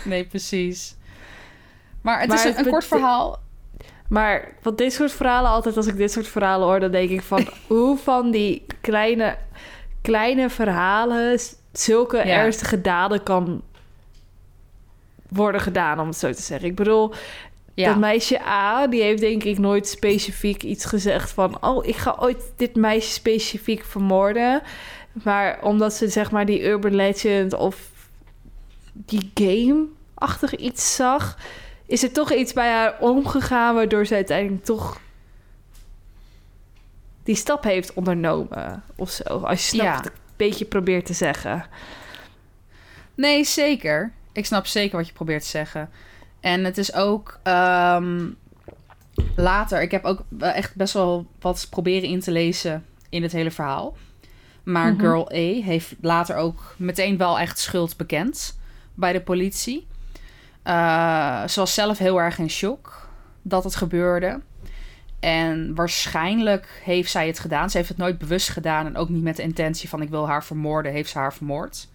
Nee, 0.04 0.24
precies. 0.30 0.96
Maar 2.00 2.20
het 2.20 2.28
Maar 2.28 2.36
is 2.38 2.44
een, 2.44 2.54
het 2.56 2.64
een 2.66 2.72
kort 2.72 2.84
verhaal. 2.84 3.40
Maar 4.08 4.48
wat 4.62 4.78
dit 4.78 4.92
soort 4.92 5.12
verhalen, 5.12 5.50
altijd 5.50 5.76
als 5.76 5.86
ik 5.86 5.96
dit 5.96 6.12
soort 6.12 6.28
verhalen 6.28 6.66
hoor, 6.66 6.80
dan 6.80 6.90
denk 6.90 7.10
ik 7.10 7.22
van 7.22 7.48
hoe 7.66 7.98
van 7.98 8.30
die 8.30 8.66
kleine, 8.80 9.36
kleine 10.02 10.50
verhalen 10.50 11.38
zulke 11.72 12.16
Ja. 12.16 12.24
ernstige 12.24 12.80
daden 12.80 13.22
kan 13.22 13.62
worden 15.28 15.60
gedaan, 15.60 16.00
om 16.00 16.06
het 16.06 16.16
zo 16.16 16.32
te 16.32 16.42
zeggen. 16.42 16.68
Ik 16.68 16.74
bedoel, 16.76 17.14
Ja, 17.74 17.88
dat 17.88 17.98
meisje 17.98 18.40
A, 18.42 18.86
die 18.86 19.02
heeft 19.02 19.20
denk 19.20 19.44
ik 19.44 19.58
nooit 19.58 19.88
specifiek 19.88 20.62
iets 20.62 20.84
gezegd 20.84 21.30
van... 21.30 21.56
oh, 21.64 21.86
ik 21.86 21.96
ga 21.96 22.16
ooit 22.18 22.52
dit 22.56 22.74
meisje 22.76 23.12
specifiek 23.12 23.84
vermoorden. 23.84 24.62
Maar 25.12 25.58
omdat 25.62 25.94
ze 25.94 26.08
zeg 26.08 26.30
maar 26.30 26.46
die 26.46 26.62
urban 26.62 26.94
legend 26.94 27.54
of 27.54 27.90
die 28.92 29.30
game-achtig 29.34 30.56
iets 30.56 30.94
zag... 30.94 31.38
is 31.86 32.02
er 32.02 32.12
toch 32.12 32.32
iets 32.32 32.52
bij 32.52 32.70
haar 32.70 32.96
omgegaan... 33.00 33.74
waardoor 33.74 34.06
ze 34.06 34.14
uiteindelijk 34.14 34.64
toch 34.64 35.00
die 37.24 37.34
stap 37.34 37.64
heeft 37.64 37.92
ondernomen 37.94 38.82
of 38.96 39.10
zo. 39.10 39.22
Als 39.22 39.60
je 39.60 39.66
snapt 39.76 39.84
Ja. 39.88 39.96
wat 39.96 40.06
ik 40.06 40.12
een 40.12 40.20
beetje 40.36 40.64
probeer 40.64 41.04
te 41.04 41.12
zeggen. 41.12 41.64
nee, 43.14 43.44
zeker. 43.44 44.12
Ik 44.32 44.46
snap 44.46 44.66
zeker 44.66 44.96
wat 44.96 45.06
je 45.06 45.12
probeert 45.12 45.42
te 45.42 45.48
zeggen. 45.48 45.90
En 46.40 46.64
het 46.64 46.78
is 46.78 46.94
ook 46.94 47.38
ehm, 47.42 48.28
later. 49.36 49.82
Ik 49.82 49.90
heb 49.90 50.04
ook 50.04 50.22
echt 50.38 50.74
best 50.74 50.92
wel 50.94 51.26
wat 51.40 51.66
proberen 51.70 52.08
in 52.08 52.20
te 52.20 52.30
lezen 52.30 52.84
in 53.08 53.22
het 53.22 53.32
hele 53.32 53.50
verhaal. 53.50 53.96
Maar 54.62 54.92
Mhm. 54.92 55.00
Girl 55.00 55.30
A 55.32 55.62
heeft 55.64 55.94
later 56.00 56.36
ook 56.36 56.74
meteen 56.78 57.16
wel 57.16 57.38
echt 57.38 57.58
schuld 57.58 57.96
bekend 57.96 58.58
bij 58.94 59.12
de 59.12 59.20
politie. 59.20 59.86
Eh, 60.62 61.46
ze 61.48 61.60
was 61.60 61.74
zelf 61.74 61.98
heel 61.98 62.20
erg 62.20 62.38
in 62.38 62.50
shock 62.50 63.08
dat 63.42 63.64
het 63.64 63.74
gebeurde. 63.76 64.40
En 65.22 65.74
waarschijnlijk 65.74 66.80
heeft 66.84 67.10
zij 67.10 67.26
het 67.26 67.38
gedaan. 67.38 67.70
Ze 67.70 67.76
heeft 67.76 67.88
het 67.88 67.98
nooit 67.98 68.18
bewust 68.18 68.48
gedaan 68.48 68.86
en 68.86 68.96
ook 68.96 69.08
niet 69.08 69.22
met 69.22 69.36
de 69.36 69.42
intentie 69.42 69.88
van 69.88 70.02
ik 70.02 70.08
wil 70.08 70.26
haar 70.26 70.44
vermoorden, 70.44 70.92
heeft 70.92 71.10
ze 71.10 71.18
haar 71.18 71.34
vermoord. 71.34 71.88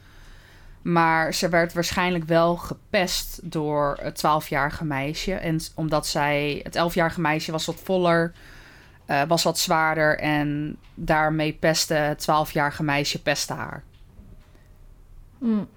Maar 0.81 1.33
ze 1.33 1.49
werd 1.49 1.73
waarschijnlijk 1.73 2.23
wel 2.23 2.55
gepest 2.55 3.39
door 3.51 3.97
het 4.01 4.23
12-jarige 4.25 4.85
meisje. 4.85 5.33
En 5.33 5.59
omdat 5.75 6.07
zij, 6.07 6.59
het 6.63 6.77
11-jarige 6.77 7.21
meisje 7.21 7.51
was 7.51 7.65
wat 7.65 7.79
voller, 7.83 8.33
eh, 9.05 9.21
was 9.27 9.43
wat 9.43 9.59
zwaarder. 9.59 10.19
En 10.19 10.77
daarmee 10.93 11.53
pestte 11.53 11.93
het 11.93 12.21
12-jarige 12.21 12.83
meisje 12.83 13.21
pestte 13.21 13.53
haar. 13.53 13.83
Mm. 15.37 15.67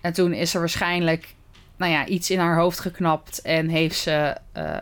En 0.00 0.12
toen 0.12 0.32
is 0.32 0.54
er 0.54 0.60
waarschijnlijk 0.60 1.34
nou 1.76 1.92
ja, 1.92 2.06
iets 2.06 2.30
in 2.30 2.38
haar 2.38 2.56
hoofd 2.56 2.80
geknapt. 2.80 3.42
En 3.42 3.68
heeft 3.68 3.98
ze 3.98 4.36
eh, 4.52 4.76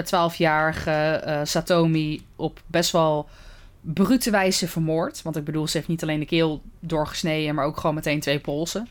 het 0.00 0.32
12-jarige 0.32 0.90
eh, 0.90 1.40
Satomi 1.44 2.26
op 2.36 2.60
best 2.66 2.90
wel 2.92 3.28
brute 3.80 4.30
wijze 4.30 4.68
vermoord. 4.68 5.22
Want 5.22 5.36
ik 5.36 5.44
bedoel, 5.44 5.66
ze 5.68 5.76
heeft 5.76 5.88
niet 5.88 6.02
alleen 6.02 6.20
de 6.20 6.26
keel 6.26 6.62
doorgesneden, 6.80 7.54
maar 7.54 7.64
ook 7.64 7.76
gewoon 7.76 7.94
meteen 7.94 8.20
twee 8.20 8.38
polsen. 8.40 8.88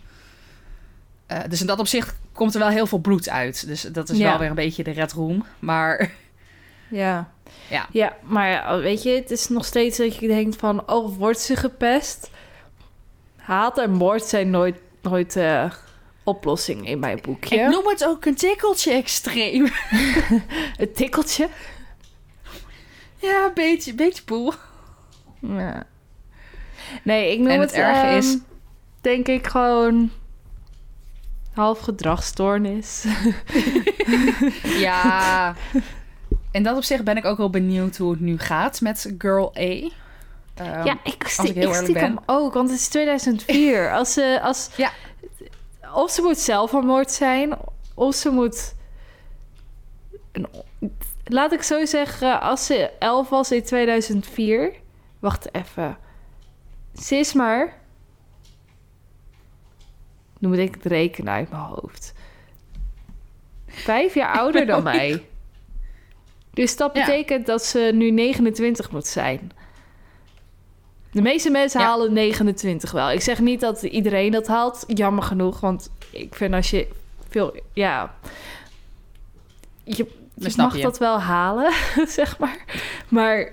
Eh, 1.25 1.39
dus 1.49 1.61
in 1.61 1.67
dat 1.67 1.79
opzicht 1.79 2.15
komt 2.33 2.53
er 2.53 2.59
wel 2.59 2.69
heel 2.69 2.87
veel 2.87 2.99
bloed 2.99 3.29
uit. 3.29 3.67
Dus 3.67 3.81
dat 3.81 4.09
is 4.09 4.17
Ja. 4.17 4.29
wel 4.29 4.37
weer 4.39 4.49
een 4.49 4.55
beetje 4.55 4.83
de 4.83 4.91
red 4.91 5.11
room. 5.11 5.45
Maar 5.59 6.11
Ja. 6.89 7.29
Ja. 7.69 7.87
Ja, 7.91 8.13
maar 8.23 8.49
ja, 8.49 8.77
weet 8.77 9.03
je, 9.03 9.09
het 9.09 9.31
is 9.31 9.47
nog 9.49 9.65
steeds 9.65 9.97
dat 9.97 10.15
je 10.15 10.27
denkt 10.27 10.55
van... 10.55 10.89
oh, 10.91 11.17
wordt 11.17 11.39
ze 11.39 11.55
gepest? 11.55 12.29
Haat 13.35 13.77
en 13.77 13.91
moord 13.91 14.23
zijn 14.23 14.49
nooit, 14.49 14.75
nooit 15.01 15.35
eh, 15.35 15.71
oplossing 16.29 16.87
in 16.87 16.99
mijn 16.99 17.19
boekje. 17.21 17.55
ik 17.55 17.67
noem 17.69 17.87
het 17.87 18.05
ook 18.05 18.25
een 18.25 18.35
tikkeltje 18.35 18.91
extreem. 18.93 19.67
Het 20.81 20.95
tikkeltje. 20.95 21.49
ja, 23.17 23.45
een 23.45 23.53
beetje, 23.53 23.93
beetje 23.93 24.23
poel. 24.23 24.53
Ja. 25.39 25.83
Nee, 27.03 27.31
ik 27.31 27.37
noem 27.39 27.47
En 27.47 27.59
het, 27.59 27.69
het 27.71 27.79
erge 27.79 28.05
ehm, 28.05 28.17
is- 28.17 28.37
denk 29.01 29.27
ik 29.27 29.47
gewoon... 29.47 30.11
half 31.53 31.79
gedragsstoornis. 31.79 33.03
Ja. 34.63 35.55
In 36.51 36.63
dat 36.63 36.75
opzicht 36.77 37.03
ben 37.03 37.17
ik 37.17 37.25
ook 37.25 37.37
wel 37.37 37.49
benieuwd 37.49 37.97
hoe 37.97 38.11
het 38.11 38.19
nu 38.19 38.37
gaat 38.37 38.81
met 38.81 39.13
Girl 39.17 39.53
A. 39.57 39.61
Ehm, 39.61 40.85
ja, 40.85 40.97
ik, 41.03 41.23
stie- 41.27 41.49
ik 41.49 41.55
heel 41.55 41.69
ik 41.69 41.75
stiekem 41.75 42.15
ben. 42.15 42.23
ook, 42.25 42.53
want 42.53 42.69
het 42.69 42.79
is 42.79 42.87
2004. 42.87 43.93
Als 43.93 44.13
ze, 44.13 44.39
als, 44.43 44.69
Ja. 44.77 44.91
Of 45.93 46.11
ze 46.11 46.21
moet 46.21 46.37
zelfmoord 46.37 47.11
zijn, 47.11 47.53
of 47.93 48.15
ze 48.15 48.29
moet... 48.29 48.75
een- 50.31 50.47
laat 51.23 51.51
ik 51.51 51.61
zo 51.61 51.85
zeggen, 51.85 52.41
als 52.41 52.65
ze 52.65 52.89
11 52.99 53.29
was 53.29 53.51
in 53.51 53.63
2004... 53.63 54.73
Wacht 55.19 55.53
even. 55.55 55.97
Ze 56.95 57.15
is 57.15 57.33
maar... 57.33 57.77
Nu 60.39 60.47
moet 60.47 60.57
ik 60.57 60.73
het 60.73 60.85
rekenen 60.85 61.33
uit 61.33 61.49
mijn 61.49 61.61
hoofd. 61.63 62.13
Vijf 63.67 64.13
jaar 64.13 64.37
ouder 64.39 64.65
dan 64.65 64.83
mij. 64.93 65.25
Dus 66.53 66.77
dat 66.77 66.95
Ja. 66.95 67.05
betekent 67.05 67.45
dat 67.45 67.63
ze 67.65 67.91
nu 67.93 68.11
29 68.11 68.91
moet 68.91 69.07
zijn. 69.07 69.51
De 71.11 71.21
meeste 71.21 71.49
mensen 71.49 71.79
Ja. 71.79 71.85
halen 71.85 72.13
29 72.13 72.91
wel. 72.91 73.11
Ik 73.11 73.21
zeg 73.21 73.39
niet 73.39 73.59
dat 73.59 73.83
iedereen 73.83 74.31
dat 74.31 74.47
haalt. 74.47 74.83
Jammer 74.87 75.23
genoeg. 75.23 75.59
Want 75.59 75.89
ik 76.11 76.35
vind 76.35 76.53
als 76.53 76.69
je 76.69 76.87
veel... 77.29 77.55
Ja... 77.73 78.13
Je, 79.83 80.07
mag 80.57 80.75
je. 80.75 80.81
dat 80.81 80.97
wel 80.97 81.19
halen, 81.19 81.73
zeg 82.07 82.37
maar. 82.37 82.65
Maar... 83.07 83.51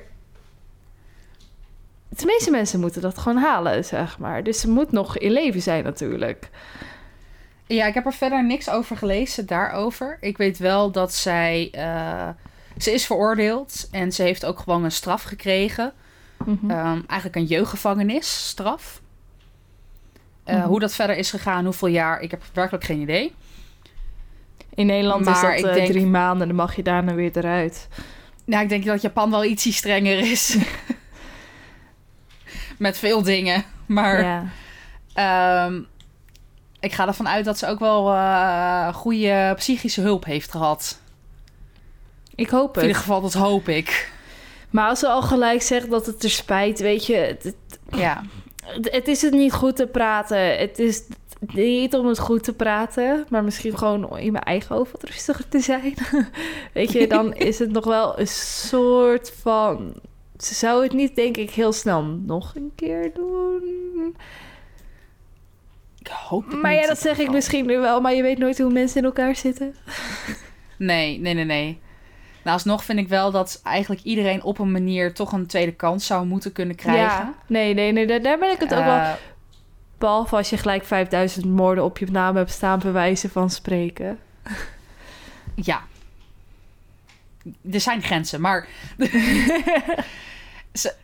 De 2.09 2.27
meeste 2.27 2.51
mensen 2.51 2.81
moeten 2.81 3.01
dat 3.03 3.19
gewoon 3.19 3.38
halen, 3.42 3.85
zeg 3.85 4.19
maar. 4.19 4.42
Dus 4.42 4.61
ze 4.61 4.69
moet 4.69 4.92
nog 4.92 5.19
in 5.19 5.31
leven 5.31 5.62
zijn 5.62 5.85
natuurlijk. 5.85 6.51
Ja, 7.66 7.87
ik 7.87 7.95
heb 7.95 8.07
er 8.07 8.12
verder 8.12 8.45
niks 8.45 8.71
over 8.71 8.97
gelezen 8.97 9.47
daarover. 9.47 10.19
Ik 10.21 10.37
weet 10.37 10.59
wel 10.59 10.90
dat 10.90 11.14
zij. 11.14 11.69
eh, 11.73 12.29
ze 12.79 12.92
is 12.92 13.07
veroordeeld 13.07 13.88
en 13.90 14.12
ze 14.12 14.23
heeft 14.23 14.45
ook 14.45 14.59
gewoon 14.59 14.85
een 14.85 14.92
straf 14.92 15.23
gekregen. 15.23 15.92
Mhm. 16.44 16.70
Ehm, 16.70 17.01
eigenlijk 17.07 17.35
een 17.35 17.44
jeugdgevangenisstraf. 17.44 19.01
Eh, 20.44 20.57
Mhm. 20.57 20.66
Hoe 20.66 20.81
dat 20.81 20.94
verder 20.94 21.16
is 21.16 21.31
gegaan, 21.31 21.64
hoeveel 21.64 21.88
jaar, 21.88 22.20
ik 22.20 22.31
heb 22.31 22.42
werkelijk 22.53 22.85
geen 22.85 23.01
idee. 23.01 23.35
In 24.75 24.87
Nederland 24.87 25.27
is 25.27 25.40
dat 25.40 25.53
ik 25.59 25.62
denk- 25.62 25.90
drie 25.90 26.07
maanden. 26.07 26.46
Dan 26.46 26.57
mag 26.57 26.77
je 26.77 26.83
daarna 26.83 27.14
weer 27.14 27.37
eruit. 27.37 27.88
Nou, 28.44 28.62
ik 28.62 28.68
denk 28.68 28.85
dat 28.85 29.03
Japan 29.03 29.31
wel 29.31 29.44
ietsie 29.44 29.72
strenger 29.72 30.18
is. 30.18 30.57
Met 32.79 32.99
veel 32.99 33.22
dingen. 33.22 33.64
Maar 33.87 34.20
Ja. 34.22 34.44
ehm, 35.14 35.81
ik 36.81 36.92
ga 36.92 37.07
ervan 37.07 37.29
uit 37.29 37.44
dat 37.44 37.59
ze 37.59 37.66
ook 37.66 37.79
wel 37.79 38.12
eh, 38.14 38.94
goede 38.94 39.53
psychische 39.57 40.01
hulp 40.01 40.25
heeft 40.25 40.51
gehad. 40.51 41.01
Ik 42.35 42.49
hoop 42.51 42.75
In 42.77 42.83
ieder 42.83 42.96
het. 42.96 43.05
geval, 43.07 43.20
dat 43.20 43.33
hoop 43.33 43.68
ik. 43.68 44.12
Maar 44.70 44.88
als 44.88 44.98
ze 44.98 45.09
al 45.09 45.22
gelijk 45.22 45.62
zegt 45.62 45.90
dat 45.90 46.07
het 46.07 46.22
er 46.22 46.31
spijt, 46.31 46.79
weet 46.81 47.07
je... 47.07 47.14
Het, 47.16 47.42
het, 47.42 47.57
Ja. 47.90 48.22
het- 48.64 48.90
het 48.92 49.09
is 49.09 49.22
het 49.22 49.33
niet 49.33 49.52
goed 49.52 49.76
te 49.76 49.87
praten. 49.87 50.59
Het 50.59 50.79
is 50.79 51.02
niet 51.52 51.94
om 51.94 52.07
het 52.07 52.18
goed 52.18 52.42
te 52.44 52.52
praten, 52.55 53.26
maar 53.29 53.44
misschien 53.44 53.79
gewoon 53.79 54.18
in 54.18 54.33
mijn 54.33 54.44
eigen 54.44 54.76
hoofd 54.76 54.92
wat 54.92 55.02
rustiger 55.02 55.48
te 55.48 55.61
zijn. 55.61 55.94
weet 56.74 56.92
je, 56.92 57.07
dan 57.07 57.35
is 57.50 57.59
het 57.59 57.70
nog 57.72 57.85
wel 57.85 58.18
een 58.18 58.29
soort 58.29 59.33
van... 59.40 59.94
Ze 60.38 60.55
zou 60.55 60.83
het 60.83 60.92
niet, 60.92 61.16
denk 61.16 61.37
ik, 61.37 61.50
heel 61.50 61.72
snel 61.72 62.02
nog 62.02 62.52
een 62.57 62.72
keer 62.74 63.11
doen. 63.14 64.16
Ik 65.98 66.07
hoop 66.07 66.46
het 66.50 66.62
Maar 66.62 66.70
niet 66.72 66.81
ja, 66.81 66.87
dat 66.87 66.98
zeg 67.00 67.18
ik 67.18 67.31
misschien 67.31 67.66
nu 67.66 67.79
wel, 67.79 68.00
maar 68.00 68.14
je 68.14 68.22
weet 68.22 68.38
nooit 68.38 68.59
hoe 68.59 68.72
mensen 68.72 68.98
in 68.98 69.05
elkaar 69.05 69.37
zitten. 69.37 69.74
Nee, 70.79 71.18
nee, 71.20 71.35
nee, 71.35 71.44
nee. 71.44 71.81
Nou, 72.47 72.59
alsnog 72.59 72.85
vind 72.85 72.99
ik 72.99 73.09
wel 73.09 73.31
dat 73.31 73.61
eigenlijk 73.63 74.03
iedereen 74.03 74.43
op 74.43 74.59
een 74.59 74.73
manier 74.73 75.15
toch 75.15 75.33
een 75.33 75.47
tweede 75.47 75.73
kans 75.73 76.07
zou 76.07 76.27
moeten 76.27 76.53
kunnen 76.53 76.77
krijgen. 76.77 77.03
Ja, 77.03 77.35
nee, 77.47 77.75
nee, 77.75 77.93
nee, 77.93 78.07
daar, 78.07 78.23
daar 78.23 78.39
ben 78.39 78.51
ik 78.51 78.61
het 78.61 78.75
ook 78.75 78.85
wel... 78.85 78.97
Eh, 78.97 79.13
Behalve 79.99 80.37
als 80.37 80.51
je 80.51 80.57
gelijk 80.57 80.85
5000 80.85 81.45
moorden 81.45 81.85
op 81.85 81.99
je 81.99 82.11
naam 82.11 82.37
hebt 82.37 82.51
staan, 82.51 82.79
bij 82.79 82.93
wijze 82.93 83.29
van 83.29 83.51
spreken. 83.51 84.19
ja. 85.55 85.83
Er 87.71 87.81
zijn 87.81 88.03
grenzen, 88.03 88.41
maar... 88.41 88.69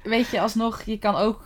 Weet 0.03 0.31
je, 0.31 0.41
alsnog, 0.41 0.83
je 0.83 0.99
kan 0.99 1.15
ook 1.15 1.43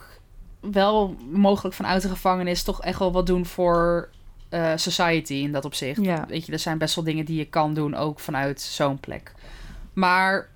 wel 0.59 1.15
mogelijk 1.31 1.75
vanuit 1.75 2.01
de 2.01 2.09
gevangenis 2.09 2.63
toch 2.63 2.81
echt 2.81 2.99
wel 2.99 3.11
wat 3.11 3.25
doen 3.25 3.45
voor 3.45 4.09
eh, 4.49 4.71
society 4.75 5.33
in 5.33 5.51
dat 5.51 5.65
opzicht. 5.65 6.03
Ja. 6.03 6.25
Weet 6.27 6.45
je, 6.45 6.51
er 6.51 6.59
zijn 6.59 6.77
best 6.77 6.95
wel 6.95 7.03
dingen 7.03 7.25
die 7.25 7.37
je 7.37 7.45
kan 7.45 7.73
doen, 7.73 7.95
ook 7.95 8.19
vanuit 8.19 8.61
zo'n 8.61 8.99
plek. 8.99 9.31
Maar 9.97 10.49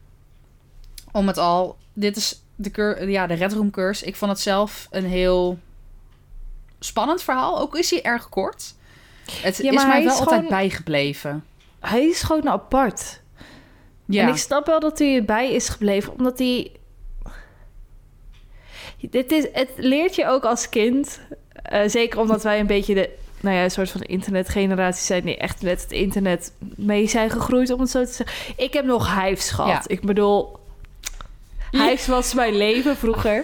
om 1.11 1.27
het 1.27 1.37
al, 1.37 1.77
dit 1.93 2.15
is 2.17 2.41
de, 2.55 2.71
cur- 2.71 3.09
ja, 3.09 3.27
de 3.27 3.33
Red 3.33 3.53
Room 3.53 3.71
Curse. 3.71 4.05
Ik 4.05 4.15
vond 4.15 4.31
het 4.31 4.39
zelf 4.39 4.87
een 4.91 5.05
heel 5.05 5.59
spannend 6.79 7.21
verhaal. 7.23 7.59
Ook 7.59 7.75
is 7.77 7.89
hij 7.89 8.03
erg 8.03 8.29
kort. 8.29 8.73
Het 9.31 9.57
Ja, 9.57 9.71
is 9.71 9.75
mij 9.83 9.91
hij 9.91 10.03
wel 10.03 10.17
altijd 10.19 10.47
bijgebleven. 10.47 11.45
Hij 11.79 12.05
is 12.05 12.21
gewoon 12.21 12.49
apart. 12.49 13.21
Ja, 14.05 14.21
En 14.23 14.29
ik 14.29 14.37
snap 14.37 14.65
wel 14.65 14.79
dat 14.79 14.99
hij 14.99 15.15
erbij 15.15 15.51
is 15.53 15.69
gebleven, 15.69 16.13
omdat 16.13 16.39
hij... 16.39 16.71
Dit 19.09 19.31
is, 19.31 19.47
het 19.53 19.69
leert 19.75 20.15
je 20.15 20.27
ook 20.27 20.43
als 20.43 20.69
kind. 20.69 21.19
eh, 21.53 21.81
zeker 21.89 22.19
omdat 22.19 22.43
wij 22.43 22.59
een 22.59 22.67
beetje 22.67 22.93
de... 22.93 23.17
Nou 23.41 23.55
ja, 23.55 23.63
een 23.63 23.71
soort 23.71 23.89
van 23.89 24.01
internetgeneratie 24.01 25.05
zijn... 25.05 25.23
die 25.23 25.37
echt 25.37 25.61
met 25.61 25.81
het 25.81 25.91
internet 25.91 26.53
mee 26.75 27.07
zijn 27.07 27.29
gegroeid, 27.29 27.71
om 27.71 27.79
het 27.79 27.89
zo 27.89 28.05
te 28.05 28.11
zeggen. 28.11 28.55
Ik 28.57 28.73
heb 28.73 28.85
nog 28.85 29.21
Hives 29.21 29.49
gehad. 29.49 29.69
Ja. 29.69 29.81
Ik 29.87 30.01
bedoel... 30.01 30.59
Hives 31.71 32.07
was 32.07 32.33
mijn 32.33 32.55
leven 32.55 32.97
vroeger. 32.97 33.37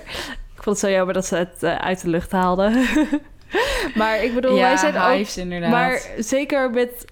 Ik 0.56 0.64
vond 0.64 0.66
het 0.66 0.80
zo 0.80 0.90
jammer 0.90 1.14
dat 1.14 1.26
ze 1.26 1.36
het 1.36 1.64
eh, 1.64 1.76
uit 1.76 2.02
de 2.02 2.10
lucht 2.10 2.32
haalden. 2.32 2.86
maar 3.96 4.24
ik 4.24 4.34
bedoel, 4.34 4.56
wij 4.56 4.78
zijn 4.78 4.98
ook 4.98 5.28
inderdaad. 5.28 5.70
maar 5.72 6.02
zeker 6.18 6.70
met... 6.70 7.06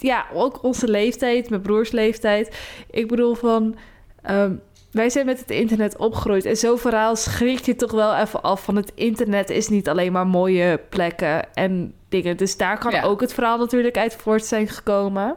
Ja, 0.00 0.26
ook 0.32 0.62
onze 0.62 0.88
leeftijd, 0.88 1.50
mijn 1.50 1.62
broers 1.62 1.90
leeftijd. 1.90 2.56
Ik 2.90 3.08
bedoel 3.08 3.34
van... 3.34 3.76
ehm, 4.22 4.52
wij 4.90 5.10
zijn 5.10 5.26
met 5.26 5.38
het 5.40 5.50
internet 5.50 5.96
opgegroeid. 5.96 6.44
En 6.44 6.56
zo'n 6.56 6.78
verhaal 6.78 7.16
schrik 7.16 7.58
je 7.64 7.76
toch 7.76 7.90
wel 7.92 8.16
even 8.16 8.42
af 8.42 8.64
van... 8.64 8.76
het 8.76 8.92
internet 8.94 9.50
is 9.50 9.68
niet 9.68 9.88
alleen 9.88 10.12
maar 10.12 10.26
mooie 10.26 10.80
plekken 10.88 11.54
en 11.54 11.94
dingen. 12.08 12.36
Dus 12.36 12.56
daar 12.56 12.78
kan 12.78 12.92
Ja. 12.92 13.02
ook 13.02 13.20
het 13.20 13.34
verhaal 13.34 13.58
natuurlijk 13.58 13.96
uit 13.98 14.14
voort 14.16 14.44
zijn 14.44 14.68
gekomen. 14.68 15.34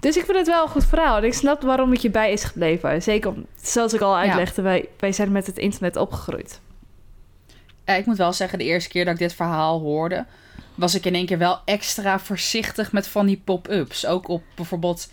Dus 0.00 0.16
ik 0.16 0.24
vind 0.24 0.36
het 0.36 0.46
wel 0.46 0.62
een 0.62 0.68
goed 0.68 0.84
verhaal. 0.86 1.16
En 1.16 1.24
ik 1.24 1.34
snap 1.34 1.62
waarom 1.62 1.90
het 1.90 2.02
je 2.02 2.10
bij 2.10 2.32
is 2.32 2.44
gebleven. 2.44 3.02
Zeker, 3.02 3.30
om- 3.30 3.46
zoals 3.62 3.92
ik 3.92 4.00
al 4.00 4.16
uitlegde, 4.16 4.62
wij, 4.62 4.88
wij 4.98 5.12
zijn 5.12 5.32
met 5.32 5.46
het 5.46 5.58
internet 5.58 5.96
opgegroeid. 5.96 6.60
Ik 7.84 8.06
moet 8.06 8.16
wel 8.16 8.32
zeggen, 8.32 8.58
de 8.58 8.64
eerste 8.64 8.88
keer 8.90 9.04
dat 9.04 9.14
ik 9.14 9.20
dit 9.20 9.34
verhaal 9.34 9.80
hoorde, 9.80 10.24
was 10.74 10.94
ik 10.94 11.04
in 11.04 11.14
één 11.14 11.26
keer 11.26 11.38
wel 11.38 11.58
extra 11.64 12.18
voorzichtig 12.18 12.92
met 12.92 13.06
van 13.06 13.26
die 13.26 13.40
pop-ups. 13.44 14.06
Ook 14.06 14.28
op 14.28 14.42
bijvoorbeeld 14.54 15.08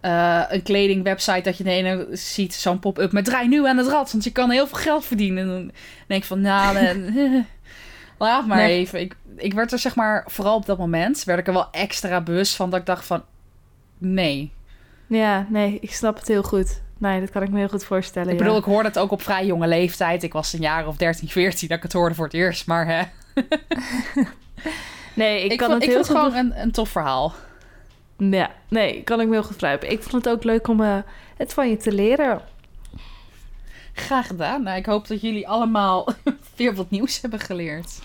eh, 0.00 0.42
een 0.48 0.62
kledingwebsite 0.62 1.40
dat 1.40 1.56
je 1.56 1.64
de 1.64 1.70
ene 1.70 2.08
ziet 2.12 2.54
zo'n 2.54 2.78
pop-up 2.78 3.12
met 3.12 3.24
draai 3.24 3.48
nu 3.48 3.66
aan 3.66 3.76
het 3.76 3.86
rad, 3.86 4.12
want 4.12 4.24
je 4.24 4.32
kan 4.32 4.50
heel 4.50 4.66
veel 4.66 4.78
geld 4.78 5.04
verdienen. 5.04 5.42
En 5.42 5.48
dan 5.48 5.70
denk 6.06 6.20
ik 6.20 6.28
van, 6.28 6.40
nou, 6.40 6.76
eh, 6.76 6.96
laat 8.18 8.46
maar 8.46 8.56
Nee. 8.56 8.78
even. 8.78 9.00
Ik, 9.00 9.16
ik 9.36 9.52
werd 9.54 9.72
er 9.72 9.78
zeg 9.78 9.94
maar, 9.94 10.24
vooral 10.26 10.56
op 10.56 10.66
dat 10.66 10.78
moment, 10.78 11.24
werd 11.24 11.38
ik 11.38 11.46
er 11.46 11.52
wel 11.52 11.68
extra 11.70 12.20
bewust 12.20 12.56
van 12.56 12.70
dat 12.70 12.80
ik 12.80 12.86
dacht 12.86 13.06
van, 13.06 13.22
nee. 13.98 14.52
Ja, 15.06 15.46
nee, 15.48 15.78
ik 15.80 15.92
snap 15.92 16.18
het 16.18 16.28
heel 16.28 16.42
goed. 16.42 16.80
Nee, 16.98 17.20
dat 17.20 17.30
kan 17.30 17.42
ik 17.42 17.50
me 17.50 17.58
heel 17.58 17.68
goed 17.68 17.84
voorstellen. 17.84 18.28
Ik 18.28 18.38
ja. 18.38 18.44
bedoel, 18.44 18.58
ik 18.58 18.64
hoorde 18.64 18.88
het 18.88 18.98
ook 18.98 19.10
op 19.10 19.22
vrij 19.22 19.46
jonge 19.46 19.66
leeftijd. 19.66 20.22
Ik 20.22 20.32
was 20.32 20.52
een 20.52 20.60
jaar 20.60 20.86
of 20.86 20.96
13, 20.96 21.28
14 21.28 21.68
dat 21.68 21.76
ik 21.76 21.82
het 21.82 21.92
hoorde 21.92 22.14
voor 22.14 22.24
het 22.24 22.34
eerst, 22.34 22.66
maar 22.66 22.86
hè. 22.86 23.02
Nee, 25.14 25.44
ik, 25.44 25.52
Ik, 25.52 25.58
kan 25.58 25.68
vond, 25.68 25.80
het 25.82 25.90
ik 25.90 25.96
heel 25.96 26.04
vond 26.04 26.18
het 26.18 26.26
goed... 26.26 26.34
gewoon 26.34 26.52
een, 26.52 26.62
een 26.62 26.70
tof 26.70 26.88
verhaal. 26.88 27.34
Ja, 28.20 28.50
nee, 28.68 29.02
kan 29.02 29.20
ik 29.20 29.26
me 29.26 29.32
heel 29.32 29.42
goed 29.42 29.52
begrijpen. 29.52 29.90
Ik 29.90 30.02
vond 30.02 30.24
het 30.24 30.34
ook 30.34 30.44
leuk 30.44 30.68
om 30.68 30.80
eh, 30.80 30.98
het 31.36 31.52
van 31.52 31.68
je 31.68 31.76
te 31.76 31.92
leren. 31.92 32.40
Graag 33.92 34.26
gedaan. 34.26 34.62
Nou, 34.62 34.76
ik 34.78 34.86
hoop 34.86 35.08
dat 35.08 35.20
jullie 35.20 35.48
allemaal 35.48 36.08
weer 36.56 36.74
wat 36.74 36.90
nieuws 36.90 37.20
hebben 37.20 37.40
geleerd. 37.40 38.00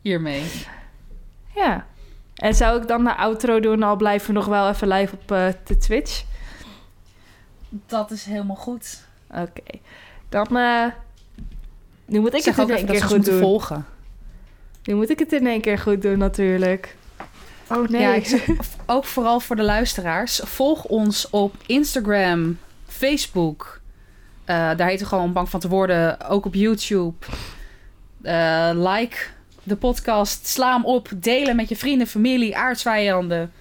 Hiermee. 0.00 0.44
Ja. 1.54 1.86
En 2.34 2.54
zou 2.54 2.80
ik 2.80 2.88
dan 2.88 3.04
de 3.04 3.16
outro 3.16 3.60
doen, 3.60 3.82
al 3.82 3.96
blijven 3.96 4.26
we 4.26 4.32
nog 4.32 4.46
wel 4.46 4.68
even 4.68 4.88
live 4.88 5.14
op 5.14 5.32
eh, 5.32 5.46
de 5.64 5.76
Twitch? 5.76 6.24
Dat 7.68 8.10
is 8.10 8.24
helemaal 8.24 8.56
goed. 8.56 9.04
Oké. 9.30 9.78
Dan... 10.28 10.56
eh 10.56 10.86
nu 12.06 12.20
moet 12.20 12.34
ik 12.34 12.42
zeg 12.42 12.56
het 12.56 12.68
in 12.68 12.76
één 12.76 12.86
keer 12.86 13.02
goed 13.02 13.24
doen. 13.24 13.38
volgen. 13.38 13.86
Nu 14.84 14.94
moet 14.94 15.10
ik 15.10 15.18
het 15.18 15.32
in 15.32 15.46
één 15.46 15.60
keer 15.60 15.78
goed 15.78 16.02
doen, 16.02 16.18
natuurlijk. 16.18 16.96
Oh 17.70 17.88
nee. 17.88 18.00
Ja, 18.00 18.14
ik 18.14 18.44
ook 18.86 19.04
vooral 19.04 19.40
voor 19.40 19.56
de 19.56 19.62
luisteraars. 19.62 20.40
Volg 20.44 20.84
ons 20.84 21.30
op 21.30 21.54
Instagram, 21.66 22.58
Facebook. 22.86 23.80
Eh, 24.44 24.56
daar 24.76 24.88
heet 24.88 25.00
we 25.00 25.06
gewoon 25.06 25.32
Bang 25.32 25.48
van 25.48 25.60
te 25.60 25.68
worden. 25.68 26.28
Ook 26.28 26.44
op 26.44 26.54
YouTube. 26.54 27.26
Eh, 28.22 28.70
like 28.72 29.16
de 29.62 29.76
podcast. 29.76 30.46
Sla 30.46 30.72
hem 30.72 30.84
op. 30.84 31.08
Delen 31.16 31.56
met 31.56 31.68
je 31.68 31.76
vrienden, 31.76 32.06
familie, 32.06 32.56
aardsvijanden. 32.56 33.52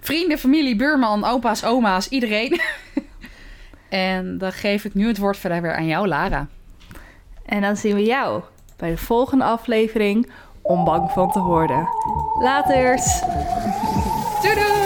vrienden, 0.00 0.38
familie, 0.38 0.76
buurman, 0.76 1.24
opa's, 1.24 1.64
oma's, 1.64 2.08
iedereen. 2.08 2.60
en 3.88 4.38
dan 4.38 4.52
geef 4.52 4.84
ik 4.84 4.94
nu 4.94 5.06
het 5.06 5.18
woord 5.18 5.36
verder 5.36 5.62
weer 5.62 5.76
aan 5.76 5.86
jou, 5.86 6.08
Lara. 6.08 6.46
En 7.44 7.60
dan 7.60 7.76
zien 7.76 7.94
we 7.94 8.04
jou 8.04 8.42
bij 8.76 8.90
de 8.90 8.96
volgende 8.96 9.44
aflevering 9.44 10.30
om 10.62 10.84
bang 10.84 11.10
van 11.10 11.30
te 11.30 11.40
worden. 11.40 11.88
Laters! 12.38 13.20
Doei 14.42 14.54
doei! 14.54 14.79